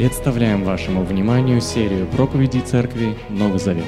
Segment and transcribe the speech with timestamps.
[0.00, 3.84] Представляем вашему вниманию серию проповедей Церкви Новый Завет.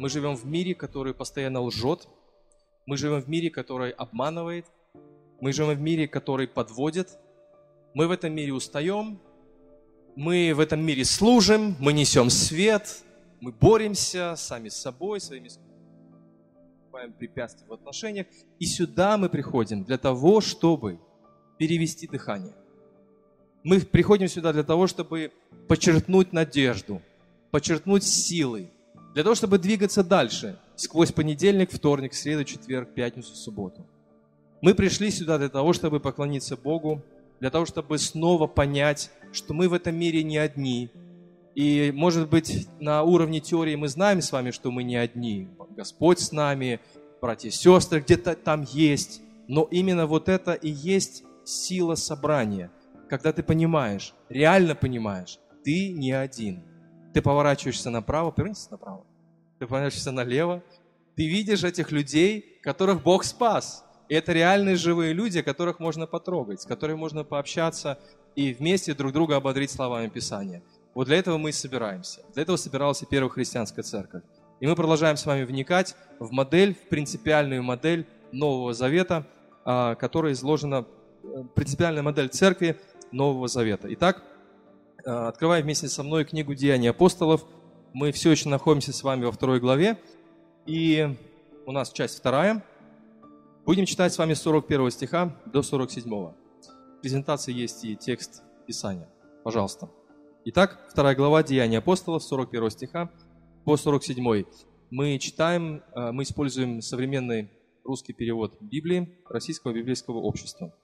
[0.00, 2.08] Мы живем в мире, который постоянно лжет.
[2.86, 4.66] Мы живем в мире, который обманывает.
[5.40, 7.16] Мы живем в мире, который подводит.
[7.94, 9.20] Мы в этом мире устаем.
[10.16, 11.76] Мы в этом мире служим.
[11.78, 13.04] Мы несем свет.
[13.40, 15.46] Мы боремся сами с собой, своими
[17.18, 18.26] препятствия в отношениях.
[18.58, 20.98] И сюда мы приходим для того, чтобы
[21.58, 22.54] перевести дыхание.
[23.64, 25.32] Мы приходим сюда для того, чтобы
[25.68, 27.00] подчеркнуть надежду,
[27.50, 28.70] подчеркнуть силы,
[29.14, 33.86] для того, чтобы двигаться дальше, сквозь понедельник, вторник, среду, четверг, пятницу, субботу.
[34.62, 37.02] Мы пришли сюда для того, чтобы поклониться Богу,
[37.40, 40.90] для того, чтобы снова понять, что мы в этом мире не одни.
[41.54, 45.48] И, может быть, на уровне теории мы знаем с вами, что мы не одни.
[45.70, 46.80] Господь с нами,
[47.20, 49.20] братья и сестры где-то там есть.
[49.48, 52.70] Но именно вот это и есть сила собрания,
[53.08, 56.62] когда ты понимаешь, реально понимаешь, ты не один–
[57.12, 59.04] ты поворачиваешься направо, повернись направо.
[59.58, 60.62] Ты поворачиваешься налево.
[61.14, 63.84] Ты видишь этих людей, которых Бог спас.
[64.08, 67.98] И это реальные живые люди, которых можно потрогать, с которыми можно пообщаться
[68.34, 70.62] и вместе друг друга ободрить словами Писания.
[70.94, 72.20] Вот для этого мы и собираемся.
[72.34, 74.22] Для этого собиралась и первая христианская церковь.
[74.60, 79.26] И мы продолжаем с вами вникать в модель, в принципиальную модель Нового Завета,
[79.64, 80.86] а, которая изложена,
[81.24, 82.78] э, принципиальная модель церкви
[83.10, 83.92] Нового Завета.
[83.92, 84.22] Итак,
[85.04, 87.44] Э, открывай вместе со мной книгу «Деяния апостолов».
[87.92, 89.98] Мы все еще находимся с вами во второй главе.
[90.66, 91.16] И
[91.66, 92.64] у нас часть вторая.
[93.64, 96.10] Будем читать с вами с 41 стиха до 47.
[96.10, 96.34] В
[97.00, 99.08] презентации есть и текст Писания.
[99.44, 99.88] Пожалуйста.
[100.44, 103.12] Итак, вторая глава Деяния апостолов, 41 стиха
[103.64, 104.44] по 47.
[104.90, 107.48] Мы читаем, э, мы используем современный
[107.84, 110.74] русский перевод Библии Российского библейского общества.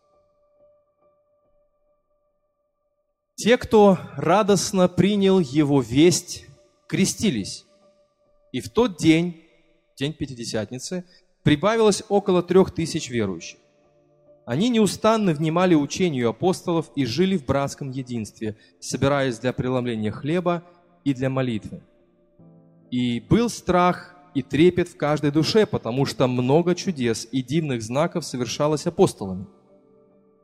[3.35, 6.47] Те, кто радостно принял его весть,
[6.87, 7.67] крестились.
[8.53, 9.43] И в тот день,
[9.97, 11.05] день Пятидесятницы,
[11.43, 13.59] прибавилось около трех тысяч верующих.
[14.49, 20.65] Они неустанно внимали учению апостолов и жили в братском единстве, собираясь для преломления хлеба
[21.05, 21.83] и для молитвы.
[22.91, 28.25] И был страх и трепет в каждой душе, потому что много чудес и дивных знаков
[28.25, 29.47] совершалось апостолами.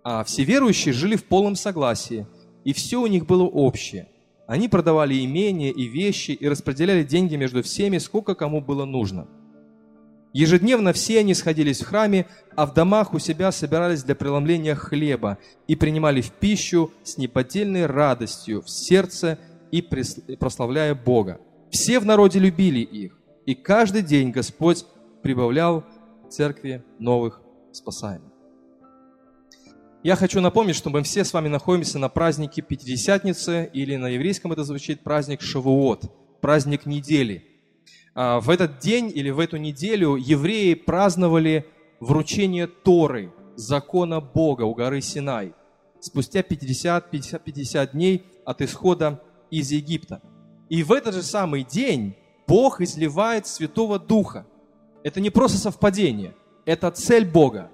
[0.02, 2.26] А все верующие жили в полном согласии–
[2.64, 4.08] и все у них было общее.
[4.46, 9.26] Они продавали имения и вещи и распределяли деньги между всеми, сколько кому было нужно.
[10.34, 15.38] Ежедневно все они сходились в храме, а в домах у себя собирались для преломления хлеба
[15.68, 19.38] и принимали в пищу с неподдельной радостью в сердце
[19.70, 21.40] и прославляя Бога.
[21.70, 24.84] Все в народе любили их, и каждый день Господь
[25.22, 25.84] прибавлял
[26.28, 27.40] церкви новых
[27.70, 28.32] спасаемых.
[30.02, 34.50] Я хочу напомнить, что мы все с вами находимся на празднике Пятидесятницы, или на еврейском
[34.50, 37.53] это звучит праздник Шавуот, праздник недели.
[38.14, 41.66] А, в этот день или в эту неделю евреи праздновали
[42.00, 45.54] вручение Торы, закона Бога у горы Синай,
[46.00, 50.22] спустя 50, 50, 50 дней от исхода из Египта.
[50.68, 52.14] И в этот же самый день
[52.46, 54.46] Бог изливает Святого Духа.
[55.02, 57.70] Это не просто совпадение, это цель Бога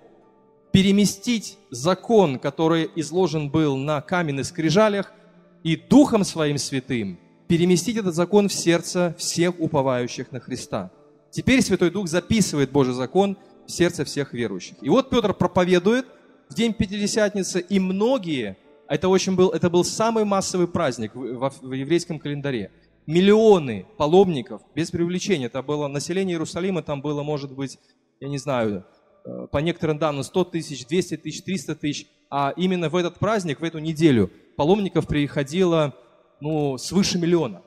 [0.73, 5.13] переместить закон, который изложен был на каменных скрижалях,
[5.63, 7.19] и Духом Своим Святым
[7.51, 10.93] переместить этот закон в сердце всех уповающих на Христа.
[11.33, 14.77] Теперь Святой Дух записывает Божий закон в сердце всех верующих.
[14.83, 16.07] И вот Петр проповедует
[16.49, 18.57] в день Пятидесятницы, и многие,
[18.87, 22.71] это, очень был, это был самый массовый праздник в, в еврейском календаре,
[23.09, 27.81] миллионы паломников, без привлечения, это было население Иерусалима, там было, может быть,
[28.21, 28.85] я не знаю,
[29.25, 33.61] Э, по некоторым данным 100 тысяч, 200 тысяч, 300 тысяч, а именно в этот праздник,
[33.61, 35.95] в эту неделю паломников приходило
[36.41, 37.63] ну, свыше миллиона.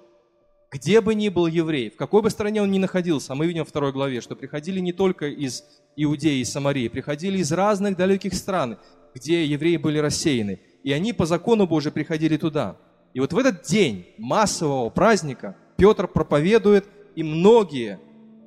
[0.72, 3.59] Где бы ни был еврей, в какой бы стране он ни находился, а мы видим
[3.61, 5.63] во второй главе, что приходили не только из
[5.95, 8.79] Иудеи и Самарии, приходили из разных далеких стран,
[9.14, 10.59] где евреи были рассеяны.
[10.84, 12.78] И они по закону Божию приходили туда.
[13.14, 17.99] И вот в этот день массового праздника Петр проповедует, и многие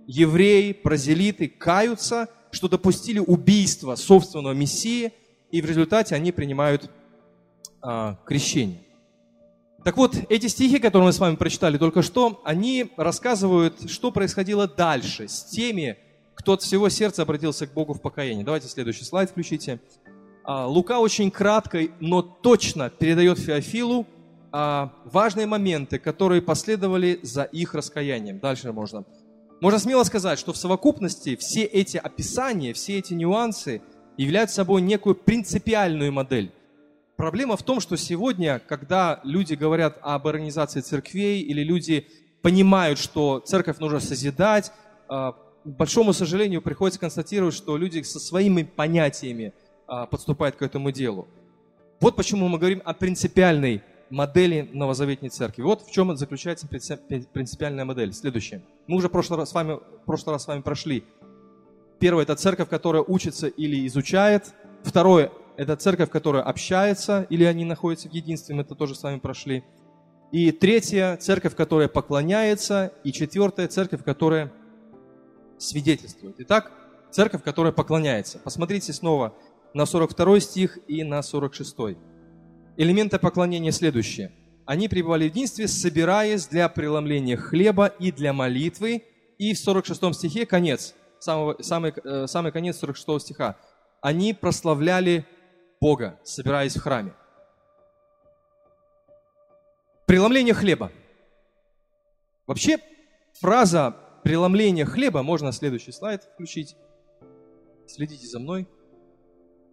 [0.08, 5.12] евреи, прозелиты каются что допустили убийство собственного Мессии,
[5.50, 6.90] и в результате они принимают
[7.82, 8.82] а, крещение.
[9.86, 14.66] Так вот, эти стихи, которые мы с вами прочитали только что, они рассказывают, что происходило
[14.66, 15.96] дальше с теми,
[16.34, 18.42] кто от всего сердца обратился к Богу в покаянии.
[18.42, 19.78] Давайте следующий слайд включите.
[20.42, 24.08] А, Лука очень кратко, но точно передает Феофилу
[24.50, 28.40] а, важные моменты, которые последовали за их раскаянием.
[28.40, 29.04] Дальше можно
[29.60, 33.82] можно смело сказать, что в совокупности все эти описания, все эти нюансы
[34.16, 36.50] являют собой некую принципиальную модель.
[37.16, 42.06] Проблема в том, что сегодня, когда люди говорят об организации церквей или люди
[42.42, 44.70] понимают, что церковь нужно созидать,
[45.08, 49.54] а, к большому сожалению, приходится констатировать, что люди со своими понятиями
[49.86, 51.26] а, подступают к этому делу.
[52.00, 55.62] Вот почему мы говорим о принципиальной модели новозаветной церкви.
[55.62, 58.12] Вот в чем заключается принципиальная модель.
[58.12, 58.62] Следующее.
[58.86, 61.02] Мы уже в прошлый раз с вами, прошлый раз с вами прошли.
[61.98, 64.54] Первое– это церковь, которая учится или изучает.
[64.84, 69.18] Второе– это церковь, которая общается, или они находятся в единстве, мы это тоже с вами
[69.18, 69.64] прошли.
[70.32, 72.92] И третье– церковь, которая поклоняется.
[73.04, 74.52] И четвертое– церковь, которая
[75.58, 76.36] свидетельствует.
[76.38, 76.72] Итак,
[77.10, 78.38] церковь, которая поклоняется.
[78.38, 79.34] Посмотрите снова
[79.72, 81.98] на 42 стих и на 46.
[82.76, 84.32] Элементы поклонения следующие.
[84.66, 89.04] Они пребывали в единстве, собираясь для преломления хлеба и для молитвы.
[89.38, 93.56] И в 46 стихе конец, самого, самый, э, самый конец 46 стиха.
[94.00, 95.24] Они прославляли
[95.80, 97.12] Бога, собираясь в храме.
[100.06, 100.90] Преломление хлеба.
[102.46, 102.78] Вообще,
[103.34, 106.76] фраза преломление хлеба, можно следующий слайд включить,
[107.86, 108.68] следите за мной,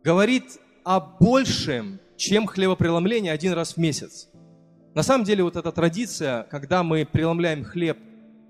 [0.03, 4.29] говорит о большем, чем хлебопреломление один раз в месяц.
[4.95, 7.97] На самом деле вот эта традиция, когда мы преломляем хлеб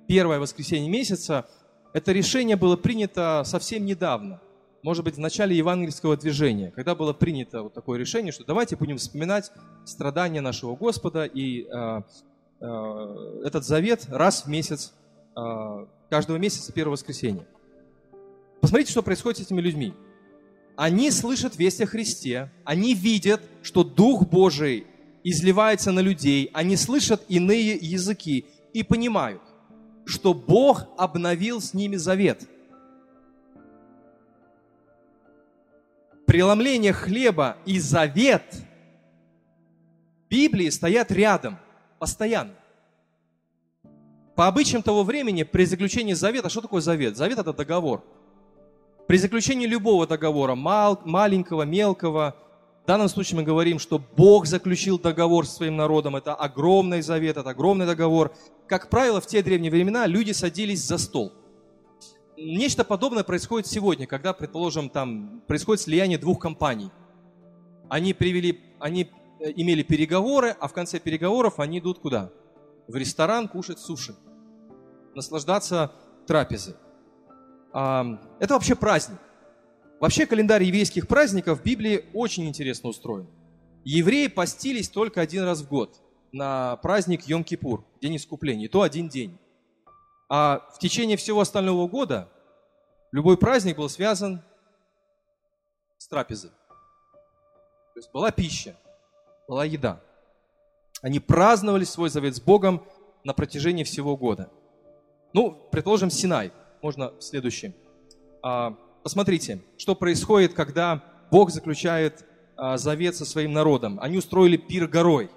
[0.07, 1.47] первое воскресенье месяца,
[1.93, 4.41] это решение было принято совсем недавно–
[4.83, 8.97] может быть, в начале евангельского движения, когда было принято вот такое решение, что давайте будем
[8.97, 9.49] вспоминать
[9.85, 12.01] страдания нашего Господа и э,
[12.59, 14.93] э, этот завет раз в месяц,
[15.37, 17.47] э, каждого месяца первого воскресенья.
[18.59, 19.93] Посмотрите, что происходит с этими людьми.
[20.75, 24.85] Они слышат весть о Христе, они видят, что Дух Божий
[25.23, 29.41] изливается на людей, они слышат иные языки и понимают,
[30.05, 32.49] что Бог обновил с ними завет–
[36.33, 38.41] преломление хлеба и завет
[40.31, 41.59] Библии стоят рядом,
[41.99, 42.55] постоянно.
[44.33, 47.17] По обычаям того времени, при заключении завета, что такое завет?
[47.17, 48.03] Завет– это договор.
[49.07, 52.35] При заключении любого договора, мал, маленького, мелкого,
[52.83, 56.15] в данном случае мы говорим, что Бог заключил договор с своим народом.
[56.15, 58.33] Это огромный завет, это огромный договор.
[58.65, 61.31] Как правило, в те древние времена люди садились за стол–
[62.37, 66.91] Нечто подобное происходит сегодня, когда, предположим, там происходит слияние двух компаний.
[67.89, 69.09] Они, привели, они
[69.39, 72.31] э, имели переговоры, а в конце переговоров они идут куда?
[72.87, 74.15] В ресторан кушать суши,
[75.15, 75.91] наслаждаться
[76.25, 76.75] трапезой.
[77.71, 78.19] Это
[78.49, 79.19] вообще праздник.
[79.99, 83.27] Вообще календарь еврейских праздников в Библии очень интересно устроен.
[83.83, 85.99] Евреи постились только один раз в год
[86.31, 89.37] на праздник Йом-Кипур, День искупления, и то один день.
[90.29, 92.29] А в течение всего остального года
[93.11, 94.41] любой праздник был связан
[95.97, 96.51] с трапезой.
[97.93, 98.75] То есть была пища,
[99.47, 100.01] была еда.
[101.01, 102.83] Они праздновали свой завет с Богом
[103.23, 104.49] на протяжении всего года.
[105.33, 106.51] Ну, предположим, Синай.
[106.81, 107.75] Можно следующий.
[108.41, 112.25] А, посмотрите, что происходит, когда Бог заключает
[112.55, 113.99] а, завет со своим народом.
[114.01, 115.29] Они устроили пир горой.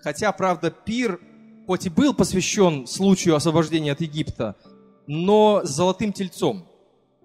[0.00, 1.20] Хотя, правда, пир
[1.68, 4.56] хоть и был посвящен случаю освобождения от Египта,
[5.06, 6.66] но с золотым тельцом.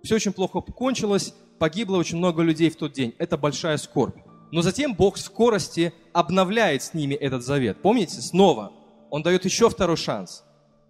[0.04, 3.16] Все очень плохо кончилось, погибло очень много людей в тот день.
[3.20, 4.18] Это большая скорбь.
[4.52, 7.78] Но затем Бог в скорости обновляет с ними этот завет.
[7.82, 8.74] Помните, снова
[9.10, 10.44] Он дает еще второй шанс.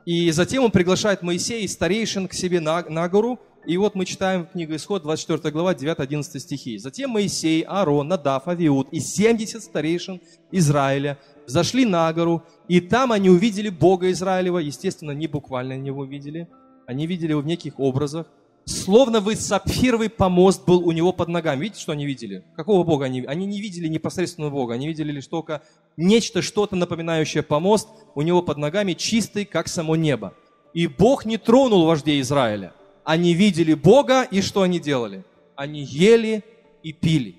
[0.03, 3.39] И затем Он приглашает Моисея и старейшин к себе на, на гору.
[3.65, 6.77] И вот мы читаем книгу Исход, 24 глава, 9-11 стихи.
[6.77, 10.19] Затем Моисей, Аарон, Надав, Авиуд и 70 старейшин
[10.51, 16.49] Израиля зашли на гору, и там они увидели Бога Израилева, естественно, не буквально него видели,
[16.87, 18.27] они видели его в неких образах,
[18.65, 21.61] словно бы сапфировый помост был у него под ногами.
[21.61, 22.43] Видите, что они видели?
[22.57, 25.61] Какого Бога они Они не видели непосредственно Бога, они видели лишь только
[25.95, 30.33] нечто, что-то напоминающее помост у него под ногами, чистый, как само небо.
[30.73, 32.73] И Бог не тронул вождей Израиля.
[33.03, 35.23] Они видели Бога, и что они делали?
[35.55, 36.43] Они ели
[36.83, 37.35] и пили.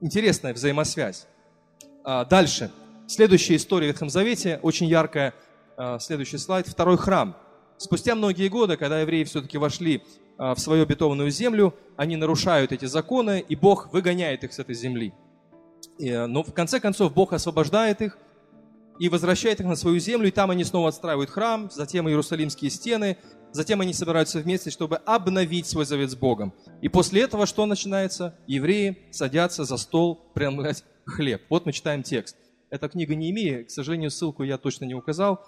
[0.00, 1.26] Интересная взаимосвязь.
[2.04, 2.70] А, дальше.
[3.06, 5.34] Следующая история в Ветхом Завете, очень яркая.
[5.76, 6.66] А, следующий слайд.
[6.66, 7.36] Второй храм.
[7.78, 10.02] Спустя многие годы, когда евреи все-таки вошли
[10.36, 14.74] а, в свою обетованную землю, они нарушают эти законы, и Бог выгоняет их с этой
[14.74, 15.14] земли.
[15.98, 18.18] Но в конце концов Бог освобождает их
[18.98, 23.16] и возвращает их на свою землю, и там они снова отстраивают храм, затем Иерусалимские стены,
[23.52, 26.52] затем они собираются вместе, чтобы обновить свой завет с Богом.
[26.80, 28.36] И после этого что начинается?
[28.46, 31.42] Евреи садятся за стол преломлять хлеб.
[31.48, 32.36] Вот мы читаем текст.
[32.70, 35.40] Эта книга не имеет, к сожалению, ссылку я точно не указал.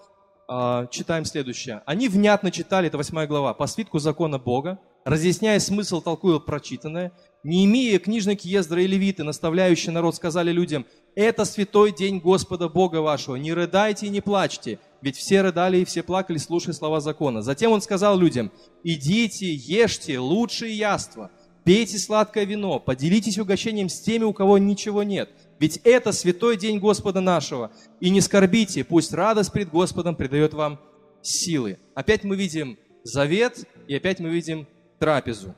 [0.49, 1.83] А, читаем следующее.
[1.87, 7.13] Они внятно читали, это восьмая глава, по свитку закона Бога, разъясняя смысл, толкуя прочитанное.
[7.43, 10.87] Не имея книжники Ездра и Левиты, наставляющие народ, сказали людям,
[11.17, 15.85] это святой день Господа Бога вашего, не рыдайте и не плачьте, ведь все рыдали и
[15.85, 17.43] все плакали, слушая слова закона.
[17.43, 18.53] Затем он сказал людям,
[18.85, 21.31] идите, ешьте лучшие яства,
[21.65, 26.79] пейте сладкое вино, поделитесь угощением с теми, у кого ничего нет, ведь это святой день
[26.79, 27.73] Господа нашего.
[27.99, 30.79] И не скорбите, пусть радость пред Господом придает вам
[31.23, 31.79] силы.
[31.95, 34.69] Опять мы видим завет, и опять мы видим
[34.99, 35.55] трапезу.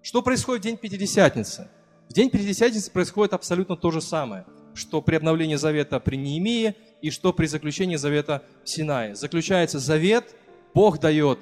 [0.00, 1.68] Что происходит в день Пятидесятницы?
[2.08, 7.10] В день Пятидесятницы происходит абсолютно то же самое, что при обновлении завета при Неемии и
[7.10, 9.14] что при заключении завета в Синае.
[9.14, 10.34] Заключается завет,
[10.74, 11.38] Бог дает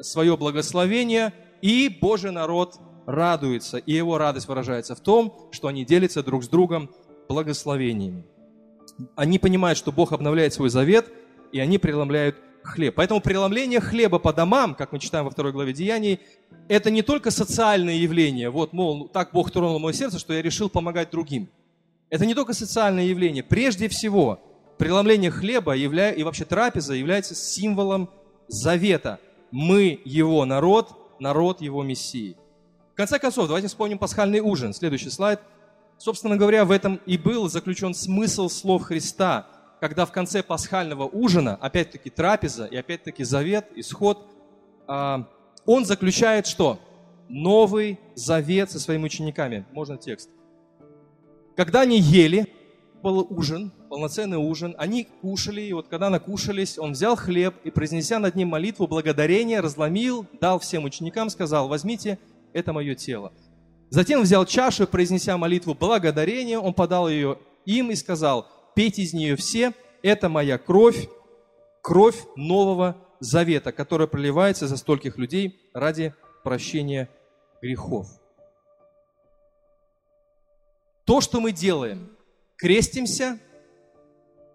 [0.00, 6.22] свое благословение, и Божий народ радуется, и его радость выражается в том, что они делятся
[6.22, 6.90] друг с другом
[7.28, 8.24] благословениями.
[9.14, 11.12] Они понимают, что Бог обновляет свой завет,
[11.52, 12.94] и они преломляют хлеб.
[12.96, 16.20] Поэтому преломление хлеба по домам, как мы читаем во второй главе Деяний,
[16.68, 18.50] это не только социальное явление.
[18.50, 21.48] Вот, мол, так Бог тронул мое сердце, что я решил помогать другим.
[22.10, 23.42] Это не только социальное явление.
[23.42, 24.40] Прежде всего,
[24.78, 26.10] преломление хлеба явля...
[26.10, 28.10] и вообще трапеза является символом
[28.48, 29.18] завета.
[29.50, 32.36] Мы его народ, народ его Мессии.
[32.92, 34.72] В конце концов, давайте вспомним пасхальный ужин.
[34.72, 35.40] Следующий слайд.
[35.98, 39.46] Собственно говоря, в этом и был заключен смысл слов Христа–
[39.80, 44.26] когда в конце пасхального ужина, опять-таки трапеза и опять-таки завет, исход,
[44.86, 45.28] а,
[45.64, 46.80] он заключает что?
[47.28, 49.66] Новый завет со своими учениками.
[49.72, 50.30] Можно текст.
[51.56, 52.46] Когда они ели,
[53.02, 58.18] был ужин, полноценный ужин, они кушали, и вот когда накушались, он взял хлеб и, произнеся
[58.18, 62.18] над ним молитву благодарения, разломил, дал всем ученикам, сказал, возьмите,
[62.52, 63.32] это мое тело.
[63.88, 69.14] Затем взял чашу и, произнеся молитву благодарения, он подал ее им и сказал, пейте из
[69.14, 69.72] нее все,
[70.02, 71.08] это моя кровь,
[71.82, 77.08] кровь Нового Завета, которая проливается за стольких людей ради прощения
[77.62, 78.08] грехов.
[81.06, 82.10] То, что мы делаем,
[82.56, 83.38] крестимся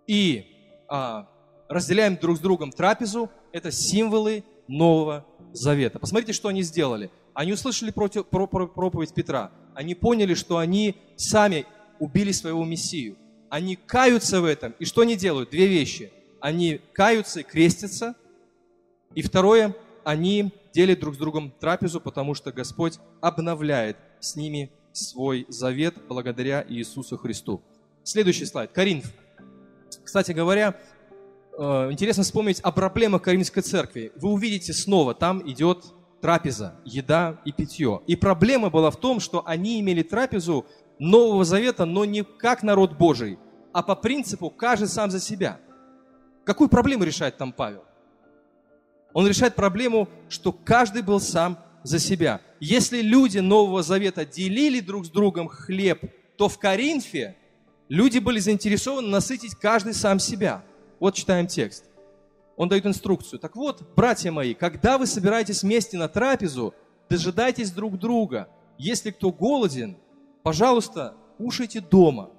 [0.05, 0.46] и
[0.88, 1.27] а,
[1.67, 5.98] разделяем друг с другом трапезу, это символы Нового Завета.
[5.98, 7.10] Посмотрите, что они сделали.
[7.34, 9.51] Они услышали против, про, про, проповедь Петра.
[9.74, 11.65] Они поняли, что они сами
[12.00, 13.17] убили своего Мессию
[13.51, 14.74] они каются в этом.
[14.79, 15.50] И что они делают?
[15.50, 16.10] Две вещи.
[16.39, 18.15] Они каются и крестятся.
[19.13, 25.45] И второе, они делят друг с другом трапезу, потому что Господь обновляет с ними свой
[25.50, 27.62] завет благодаря Иисусу Христу.
[28.03, 28.71] Следующий слайд.
[28.71, 29.05] Коринф.
[30.03, 30.75] Кстати говоря,
[31.57, 34.12] э, интересно вспомнить о проблемах Каринской церкви.
[34.15, 35.86] Вы увидите снова, там идет
[36.21, 38.01] трапеза, еда и питье.
[38.07, 40.65] И проблема была в том, что они имели трапезу
[41.00, 43.39] Нового Завета, но не как народ Божий,
[43.74, 45.60] а по принципу каждый сам за себя.
[46.43, 47.83] Какую проблему решает там Павел?
[49.13, 52.41] Он решает проблему, что каждый был сам за себя.
[52.59, 56.03] Если люди Нового Завета делили друг с другом хлеб,
[56.38, 57.35] то в Коринфе
[57.89, 60.63] люди были заинтересованы насытить каждый сам себя.
[61.00, 61.85] Вот читаем текст.
[62.57, 63.39] Он дает инструкцию.
[63.39, 66.73] Так вот, братья мои, когда вы собираетесь вместе на трапезу,
[67.09, 68.50] дожидайтесь друг друга.
[68.77, 69.97] Если кто голоден,
[70.43, 72.29] пожалуйста, кушайте дома.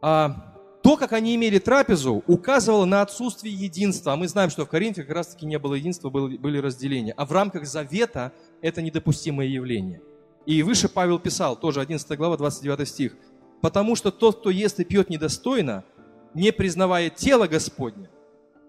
[0.00, 0.47] А,
[0.88, 4.14] то, как они имели трапезу, указывало на отсутствие единства.
[4.14, 7.12] А мы знаем, что в Коринфе как раз-таки не было единства, были разделения.
[7.12, 10.00] А в рамках завета это недопустимое явление.
[10.46, 13.16] И выше Павел писал, тоже 11 глава, 29 стих.
[13.60, 15.84] «Потому что тот, кто ест и пьет недостойно,
[16.32, 18.08] не признавая тело Господня,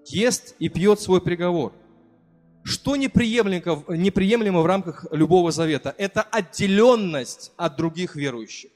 [0.05, 1.71] ест и пьет свой приговор.
[2.63, 5.95] Что неприемлемо, неприемлемо в рамках любого завета?
[5.97, 8.71] Это отделенность от других верующих.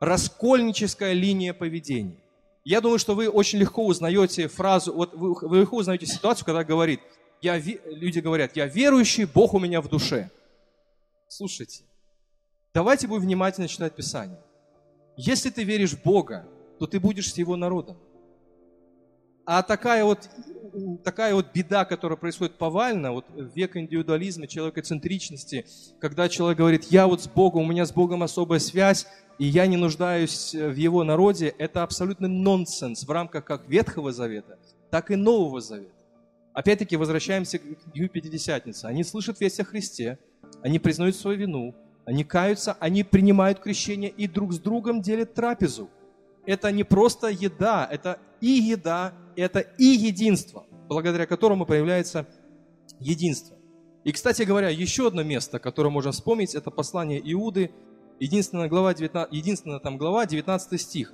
[0.00, 2.16] Раскольническая линия поведения.
[2.64, 6.64] Я думаю, что вы очень легко узнаете фразу, вот вы, вы легко узнаете ситуацию, когда
[6.64, 7.00] говорит,
[7.40, 10.30] я, люди говорят, я верующий, Бог у меня в душе.
[11.28, 11.84] Слушайте,
[12.74, 14.40] давайте будем внимательно читать Писание.
[15.16, 16.48] Если ты веришь в Бога,
[16.78, 17.98] то ты будешь с Его народом.
[19.44, 20.28] А такая вот
[21.04, 25.66] такая вот беда, которая происходит повально, вот век индивидуализма, человекоцентричности,
[26.00, 29.06] когда человек говорит, я вот с Богом, у меня с Богом особая связь,
[29.38, 34.58] и я не нуждаюсь в Его народе, это абсолютно нонсенс в рамках как Ветхого Завета,
[34.90, 35.92] так и Нового Завета.
[36.52, 38.86] Опять-таки возвращаемся к Дню Пятидесятницы.
[38.86, 40.18] Они слышат весть о Христе,
[40.62, 45.88] они признают свою вину, они каются, они принимают крещение и друг с другом делят трапезу.
[46.46, 52.26] Это не просто еда, это и еда, это и единство, благодаря которому появляется
[52.98, 53.56] единство.
[54.02, 57.70] И, кстати говоря, еще одно место, которое можно вспомнить, это послание Иуды,
[58.20, 61.12] единственная глава, 19, единственная там глава, 19 стих.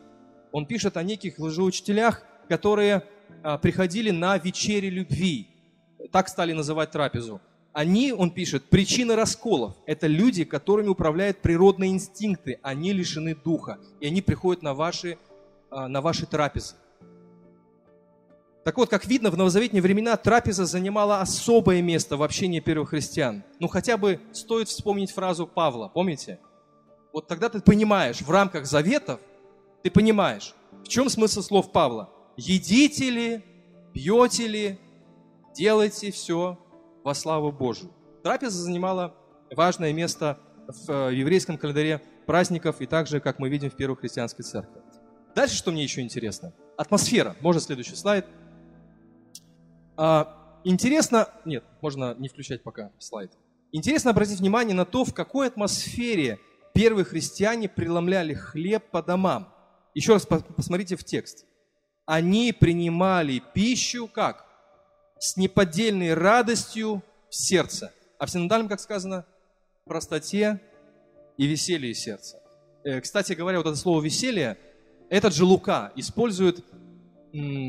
[0.53, 3.03] Он пишет о неких лжеучителях, которые
[3.43, 5.49] а, приходили на вечере любви.
[6.13, 7.41] Так стали называть трапезу.
[7.73, 9.75] Они, он пишет, причина расколов.
[9.87, 12.61] Это люди, которыми управляют природные инстинкты.
[12.63, 13.79] Они лишены духа.
[14.01, 15.19] И они приходят на ваши,
[15.71, 16.77] а, на ваши трапезы.
[18.65, 23.43] Так вот, как видно, в новозаветные времена трапеза занимала особое место в общении первых христиан.
[23.61, 26.39] Ну, хотя бы стоит вспомнить фразу Павла, помните?
[27.15, 29.21] Вот тогда ты понимаешь, в рамках заветов,
[29.85, 30.53] ты понимаешь,
[30.83, 32.11] в чем смысл слов Павла.
[32.37, 33.45] Едите ли,
[33.93, 34.81] пьете ли,
[35.55, 36.59] делайте все
[37.05, 37.93] во славу Божию.
[38.25, 39.15] Трапеза занимала
[39.55, 44.45] важное место в э, еврейском календаре праздников и также, как мы видим, в первой христианской
[44.45, 44.83] церкви.
[45.37, 46.53] Дальше, что мне еще интересно.
[46.77, 47.37] Атмосфера.
[47.41, 48.27] Можно следующий слайд.
[49.97, 53.31] А, интересно, нет, можно не включать пока слайд.
[53.71, 56.41] Интересно обратить внимание на то, в какой атмосфере
[56.75, 59.49] первые христиане преломляли хлеб по домам.
[59.95, 61.47] Еще раз посмотрите в текст.
[62.05, 64.45] Они принимали пищу как?
[65.19, 67.93] С неподдельной радостью в сердце.
[68.19, 69.25] А в синодальном, как сказано,
[69.85, 70.61] простоте
[71.39, 72.43] и веселье сердца.
[72.85, 74.59] Э, кстати говоря, вот это слово «веселье»,
[75.09, 76.65] этот же Лука использует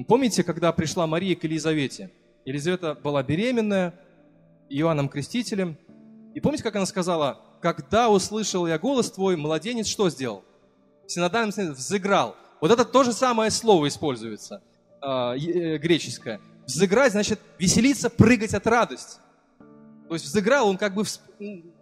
[0.07, 2.11] Помните, когда пришла Мария к Елизавете?
[2.45, 3.95] Елизавета была беременная
[4.69, 5.75] Иоанном Крестителем.
[6.35, 10.43] И помните, как она сказала, когда услышал я голос твой, младенец что сделал?
[11.07, 12.35] Смысле взыграл.
[12.61, 14.61] Вот это то же самое слово используется,
[15.01, 16.39] э, греческое.
[16.67, 19.17] Взыграть значит веселиться, прыгать от радости.
[20.07, 21.05] То есть взыграл, он как бы...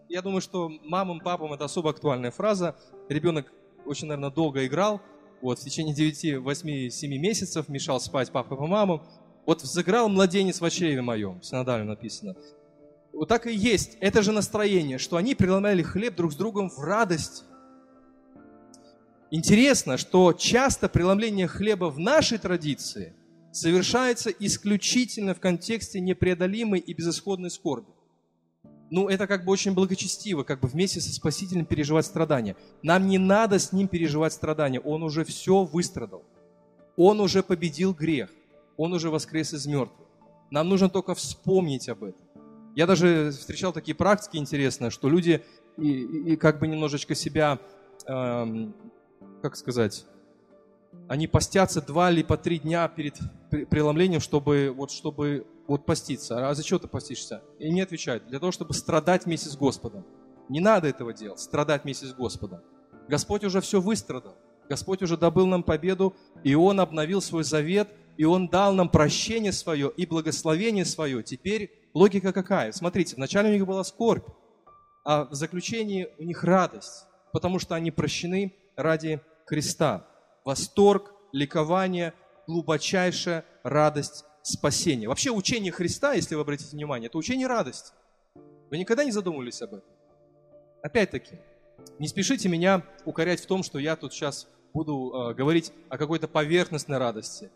[0.08, 2.78] Я думаю, что мамам, папам это особо актуальная фраза.
[3.10, 3.52] Ребенок
[3.86, 5.02] очень, наверное, долго играл,
[5.42, 9.04] вот, в течение 9, 8, 7 месяцев мешал спать папа по маму.
[9.46, 12.38] Вот взыграл младенец в чреве моем, в синодале написано.
[13.14, 13.98] Вот так и есть.
[14.02, 17.44] Это же настроение, что они преломляли хлеб друг с другом в радости.
[19.32, 23.14] Интересно, что часто преломление хлеба в нашей традиции
[23.52, 27.94] совершается исключительно в контексте непреодолимой и безысходной скорби
[28.94, 32.56] ну, это как бы очень благочестиво, как бы вместе со Спасителем переживать страдания.
[32.84, 36.24] Нам не надо с Ним переживать страдания, Он уже все выстрадал.
[36.96, 38.30] Он уже победил грех,
[38.78, 40.08] Он уже воскрес из мертвых.
[40.52, 42.23] Нам нужно только вспомнить об этом.
[42.76, 45.44] Я даже встречал такие практики интересные, что люди
[45.78, 47.60] и, и, и как бы немножечко себя,
[48.08, 48.76] эм,
[49.42, 50.06] как сказать,
[51.08, 53.18] они постятся два или по три дня перед
[53.70, 56.50] преломлением, чтобы, вот, чтобы вот поститься.
[56.50, 57.42] А зачем ты постишься?
[57.60, 58.28] И не отвечают.
[58.28, 60.06] Для того, чтобы страдать вместе с Господом.
[60.50, 62.62] Не надо этого делать, страдать вместе с Господом.
[63.08, 64.36] Господь уже все выстрадал.
[64.70, 69.52] Господь уже добыл нам победу, и Он обновил свой завет, и Он дал нам прощение
[69.52, 71.22] свое и благословение свое.
[71.24, 72.72] Теперь логика какая?
[72.72, 74.28] Смотрите, вначале у них была скорбь,
[75.06, 80.08] а в заключении у них радость, потому что они прощены ради креста.
[80.46, 82.14] Восторг, ликование,
[82.48, 85.08] глубочайшая радость спасения.
[85.08, 87.94] Вообще учение Христа, если вы обратите внимание, это учение радости.
[88.70, 89.90] Вы никогда не задумывались об этом?
[90.82, 91.40] Опять-таки,
[92.00, 96.28] не спешите меня укорять в том, что я тут сейчас буду э, говорить о какой-то
[96.28, 97.50] поверхностной радости.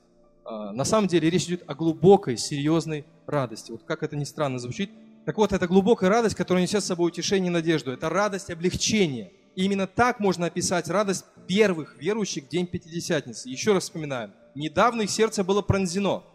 [0.45, 3.71] Э, на самом деле речь идет о глубокой, серьезной радости.
[3.71, 4.89] Вот как это ни странно звучит.
[5.25, 7.91] Так вот, это глубокая радость, которая несет с собой утешение и надежду.
[7.91, 9.31] Это радость облегчения.
[9.55, 13.49] И именно так можно описать радость первых верующих в день Пятидесятницы.
[13.49, 14.31] Еще раз вспоминаем.
[14.55, 16.23] Недавно их сердце было пронзено–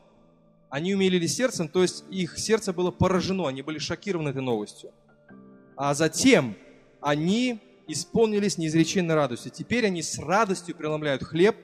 [0.73, 4.91] они умелили сердцем, то есть их сердце было поражено, они были шокированы этой новостью.
[5.77, 6.57] А затем
[7.03, 9.53] они исполнились неизреченной радостью.
[9.53, 11.57] Теперь они с радостью преломляют хлеб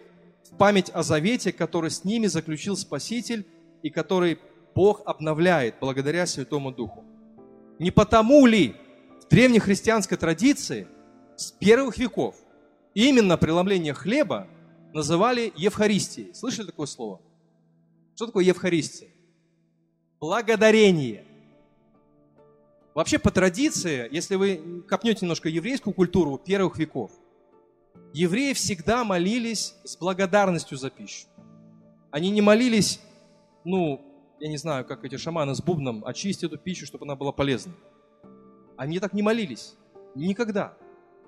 [0.45, 3.47] в память о завете, который с ними заключил Спаситель
[3.83, 4.38] и который
[4.79, 7.03] Бог обновляет благодаря Святому Духу.
[7.81, 8.77] Не потому ли
[9.21, 10.87] в древнехристианской традиции
[11.35, 12.37] с первых веков
[12.95, 14.47] именно преломление хлеба
[14.95, 16.33] называли Евхаристией?
[16.33, 17.21] Слышали такое слово?
[18.14, 19.09] Что такое Евхаристия?
[20.21, 21.25] Благодарение.
[22.95, 27.11] Вообще по традиции, если вы копнете немножко еврейскую культуру первых веков,
[28.12, 31.27] евреи всегда молились с благодарностью за пищу.
[32.12, 33.01] Они не молились,
[33.64, 34.08] ну,
[34.40, 37.74] я не знаю, как эти шаманы с бубном, очистить эту пищу, чтобы она была полезной.
[38.77, 39.74] Они так не молились.
[40.14, 40.74] Никогда.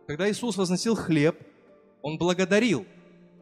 [0.07, 1.41] Когда Иисус возносил хлеб,
[2.03, 2.87] Он благодарил.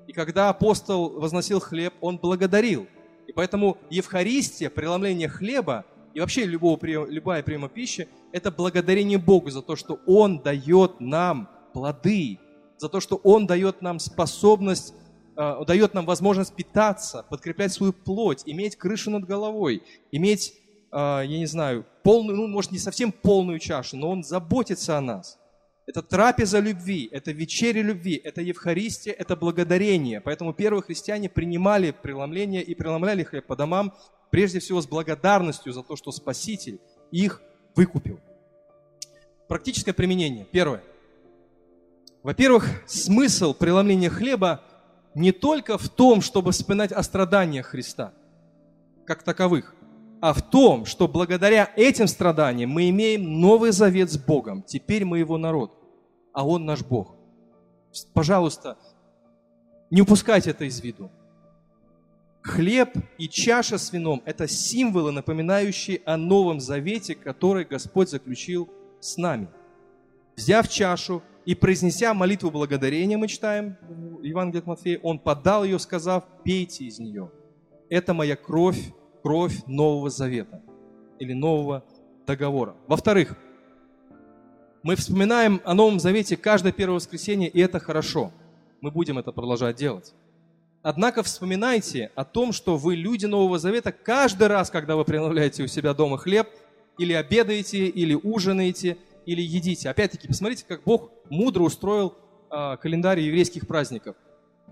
[0.07, 2.87] И когда апостол возносил хлеб, Он благодарил.
[3.26, 9.61] И поэтому Евхаристия, преломление хлеба и вообще любого, любая приема пищи– это благодарение Богу за
[9.61, 12.38] то, что Он дает нам плоды,
[12.78, 14.94] за то, что Он дает нам способность,
[15.38, 20.53] дает нам возможность питаться, подкреплять свою плоть, иметь крышу над головой, иметь,
[20.90, 25.01] э, я не знаю, полную, ну, может, не совсем полную чашу, но Он заботится о
[25.01, 25.38] нас.
[25.87, 30.20] Это трапеза любви, это вечеря любви, это Евхаристия, это благодарение.
[30.20, 33.94] Поэтому первые христиане принимали преломление и преломляли хлеб по домам,
[34.31, 37.40] прежде всего с благодарностью за то, что Спаситель их
[37.77, 38.18] выкупил.
[39.46, 40.46] Практическое применение.
[40.51, 40.83] Первое.
[42.22, 44.62] Во-первых, смысл преломления хлеба
[45.18, 48.12] не только в том, чтобы вспоминать о страданиях Христа,
[49.04, 49.74] как таковых,
[50.20, 54.62] а в том, что благодаря этим страданиям мы имеем новый завет с Богом.
[54.62, 55.72] Теперь мы его народ,
[56.33, 57.16] а Он наш Бог.
[58.12, 58.78] Пожалуйста,
[59.90, 61.11] не упускайте это из виду.
[62.42, 68.68] Хлеб и чаша с вином– это символы, напоминающие о Новом Завете, который Господь заключил
[69.00, 69.48] с нами.
[70.37, 75.78] Взяв чашу и произнеся молитву благодарения, мы читаем в Евангелии от Матфея, Он подал ее,
[75.78, 77.30] сказав, пейте из нее.
[77.88, 80.61] Это моя кровь, кровь Нового Завета
[81.18, 81.87] или Нового
[82.26, 82.76] Договора.
[82.87, 83.34] Во-вторых,
[84.82, 88.30] мы вспоминаем о Новом Завете каждое первое воскресенье, и это хорошо.
[88.82, 90.12] Мы будем это продолжать делать.
[90.82, 95.66] Однако вспоминайте о том, что вы люди Нового Завета каждый раз, когда вы приновляете у
[95.66, 96.46] себя дома хлеб,
[96.98, 98.98] или обедаете, или ужинаете,
[99.29, 99.91] или едите.
[99.91, 102.14] Опять-таки, посмотрите, как Бог мудро устроил
[102.51, 104.17] э, календарь еврейских праздников.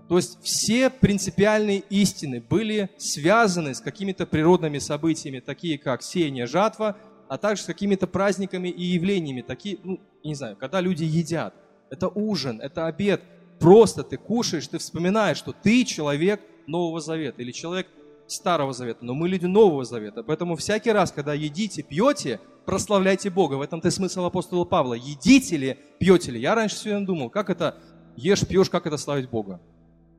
[0.09, 6.97] То есть все принципиальные истины были связаны с какими-то природными событиями, такие как сеяние, жатва,
[7.27, 11.53] а также с какими-то праздниками и явлениями, такие, ну, не знаю, когда люди едят.
[11.89, 13.21] Это ужин, это обед–
[13.59, 17.87] просто ты кушаешь, ты вспоминаешь, что ты человек Нового Завета или человек
[18.27, 20.23] Старого Завета, но мы люди Нового Завета.
[20.23, 23.55] Поэтому всякий раз, когда едите, пьете, прославляйте Бога.
[23.55, 24.93] В этом ты смысл апостола Павла.
[24.93, 26.39] Едите ли, пьете ли.
[26.39, 27.77] Я раньше все думал, как это
[28.15, 29.61] ешь, пьешь, как это славить Бога.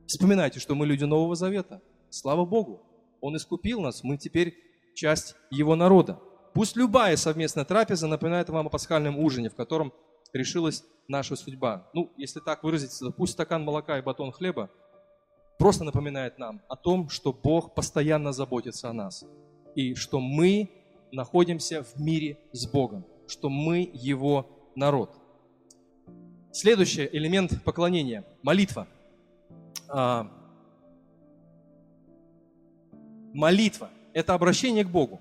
[0.07, 1.81] Вспоминайте, что мы люди Нового Завета.
[2.09, 2.81] Слава Богу.
[3.21, 4.55] Он искупил нас, мы теперь
[4.95, 6.19] часть Его народа.
[6.53, 9.93] Пусть любая совместная трапеза напоминает вам о пасхальном ужине, в котором
[10.33, 11.87] решилась наша судьба.
[11.93, 14.69] Ну, если так выразиться, пусть стакан молока и батон хлеба
[15.59, 19.25] просто напоминает нам о том, что Бог постоянно заботится о нас.
[19.75, 20.69] И что мы
[21.11, 25.15] находимся в мире с Богом, что мы Его народ.
[26.51, 28.87] Следующий элемент поклонения– молитва.
[29.89, 30.31] А,
[33.33, 35.19] молитва– это обращение к Богу.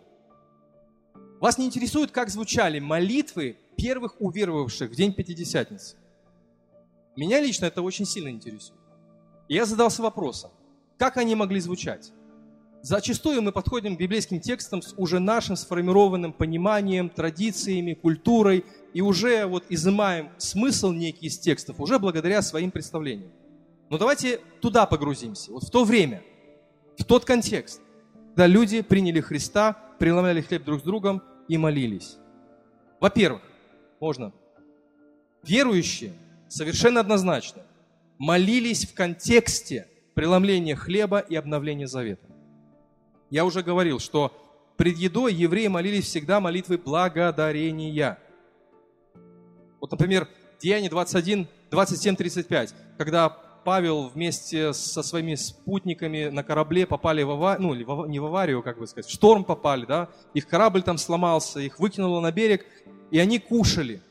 [1.41, 5.97] Вас не интересует, как звучали молитвы первых уверовавших в день Пятидесятницы.
[7.17, 8.78] Меня лично это очень сильно интересует.
[9.49, 10.51] Я задался вопросом,
[10.99, 12.13] как они могли звучать?
[12.83, 19.47] Зачастую мы подходим к библейским текстам с уже нашим сформированным пониманием, традициями, культурой, и уже
[19.47, 23.31] вот изымаем смысл некий из текстов, уже благодаря своим представлениям.
[23.91, 26.23] Но давайте туда погрузимся, вот в то время,
[26.99, 27.81] в тот контекст,
[28.29, 32.19] когда люди приняли Христа, преломляли хлеб друг с другом и молились.
[33.01, 33.43] Во-первых,
[33.99, 34.33] можно.
[35.43, 36.13] Верующие
[36.49, 37.63] совершенно однозначно
[38.19, 42.27] молились в контексте преломления хлеба и обновления завета.
[43.31, 44.33] Я уже говорил, что
[44.77, 48.19] пред едой евреи молились всегда молитвы благодарения.
[49.81, 50.29] Вот, например,
[50.61, 57.63] Деяние 21, 27, 35, когда Павел вместе со своими спутниками на корабле попали в аварию,
[57.69, 61.61] ну, не в аварию, как бы сказать, в шторм попали, да, их корабль там сломался,
[61.61, 62.65] их выкинуло на берег,
[63.11, 64.03] и они кушали.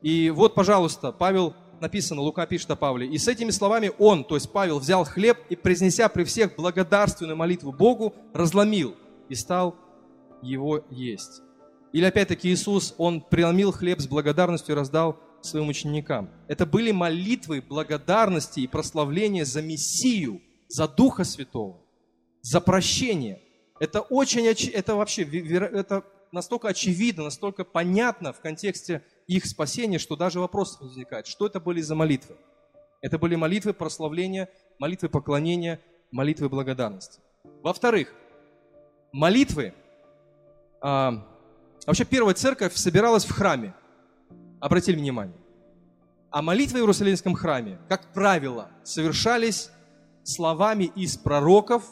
[0.00, 4.36] И вот, пожалуйста, Павел, написано, Лука пишет о Павле, и с этими словами он, то
[4.36, 8.94] есть Павел, взял хлеб и, произнеся при всех благодарственную молитву Богу, разломил
[9.28, 9.76] и стал
[10.42, 11.42] его есть.
[11.92, 16.30] Или опять-таки Иисус, он преломил хлеб с благодарностью и раздал своим ученикам.
[16.48, 21.80] Это были молитвы благодарности и прославления за Мессию, за Духа Святого,
[22.40, 23.42] за прощение.
[23.80, 30.40] Это очень, это вообще, это настолько очевидно, настолько понятно в контексте их спасения, что даже
[30.40, 32.36] вопрос возникает, что это были за молитвы.
[33.00, 35.80] Это были молитвы прославления, молитвы поклонения,
[36.10, 37.20] молитвы благодарности.
[37.62, 38.14] Во-вторых,
[39.12, 39.74] молитвы,
[40.80, 41.26] а,
[41.86, 43.74] вообще первая церковь собиралась в храме,
[44.60, 45.36] обратили внимание.
[46.30, 49.70] А молитвы в Иерусалимском храме, как правило, совершались
[50.22, 51.84] словами из пророков,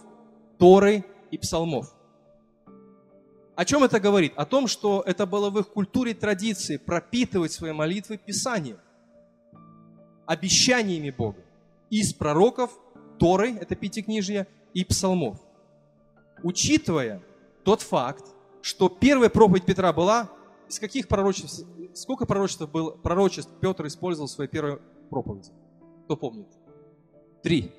[0.59, 1.93] Торы и псалмов.
[3.61, 4.33] О чем это говорит?
[4.37, 8.79] О том, что это было в их культуре традиции пропитывать свои молитвы Писанием,
[10.25, 11.45] обещаниями Бога
[11.91, 12.71] из пророков,
[13.19, 15.37] Торы, это пятикнижие, и псалмов.
[16.43, 17.21] Учитывая
[17.63, 18.25] тот факт,
[18.63, 20.31] что первая проповедь Петра была,
[20.67, 24.79] из каких пророчеств, сколько пророчеств, был, пророчеств Петр использовал в своей первой
[25.11, 25.53] проповеди?
[26.07, 26.49] Кто помнит?
[27.43, 27.75] Три.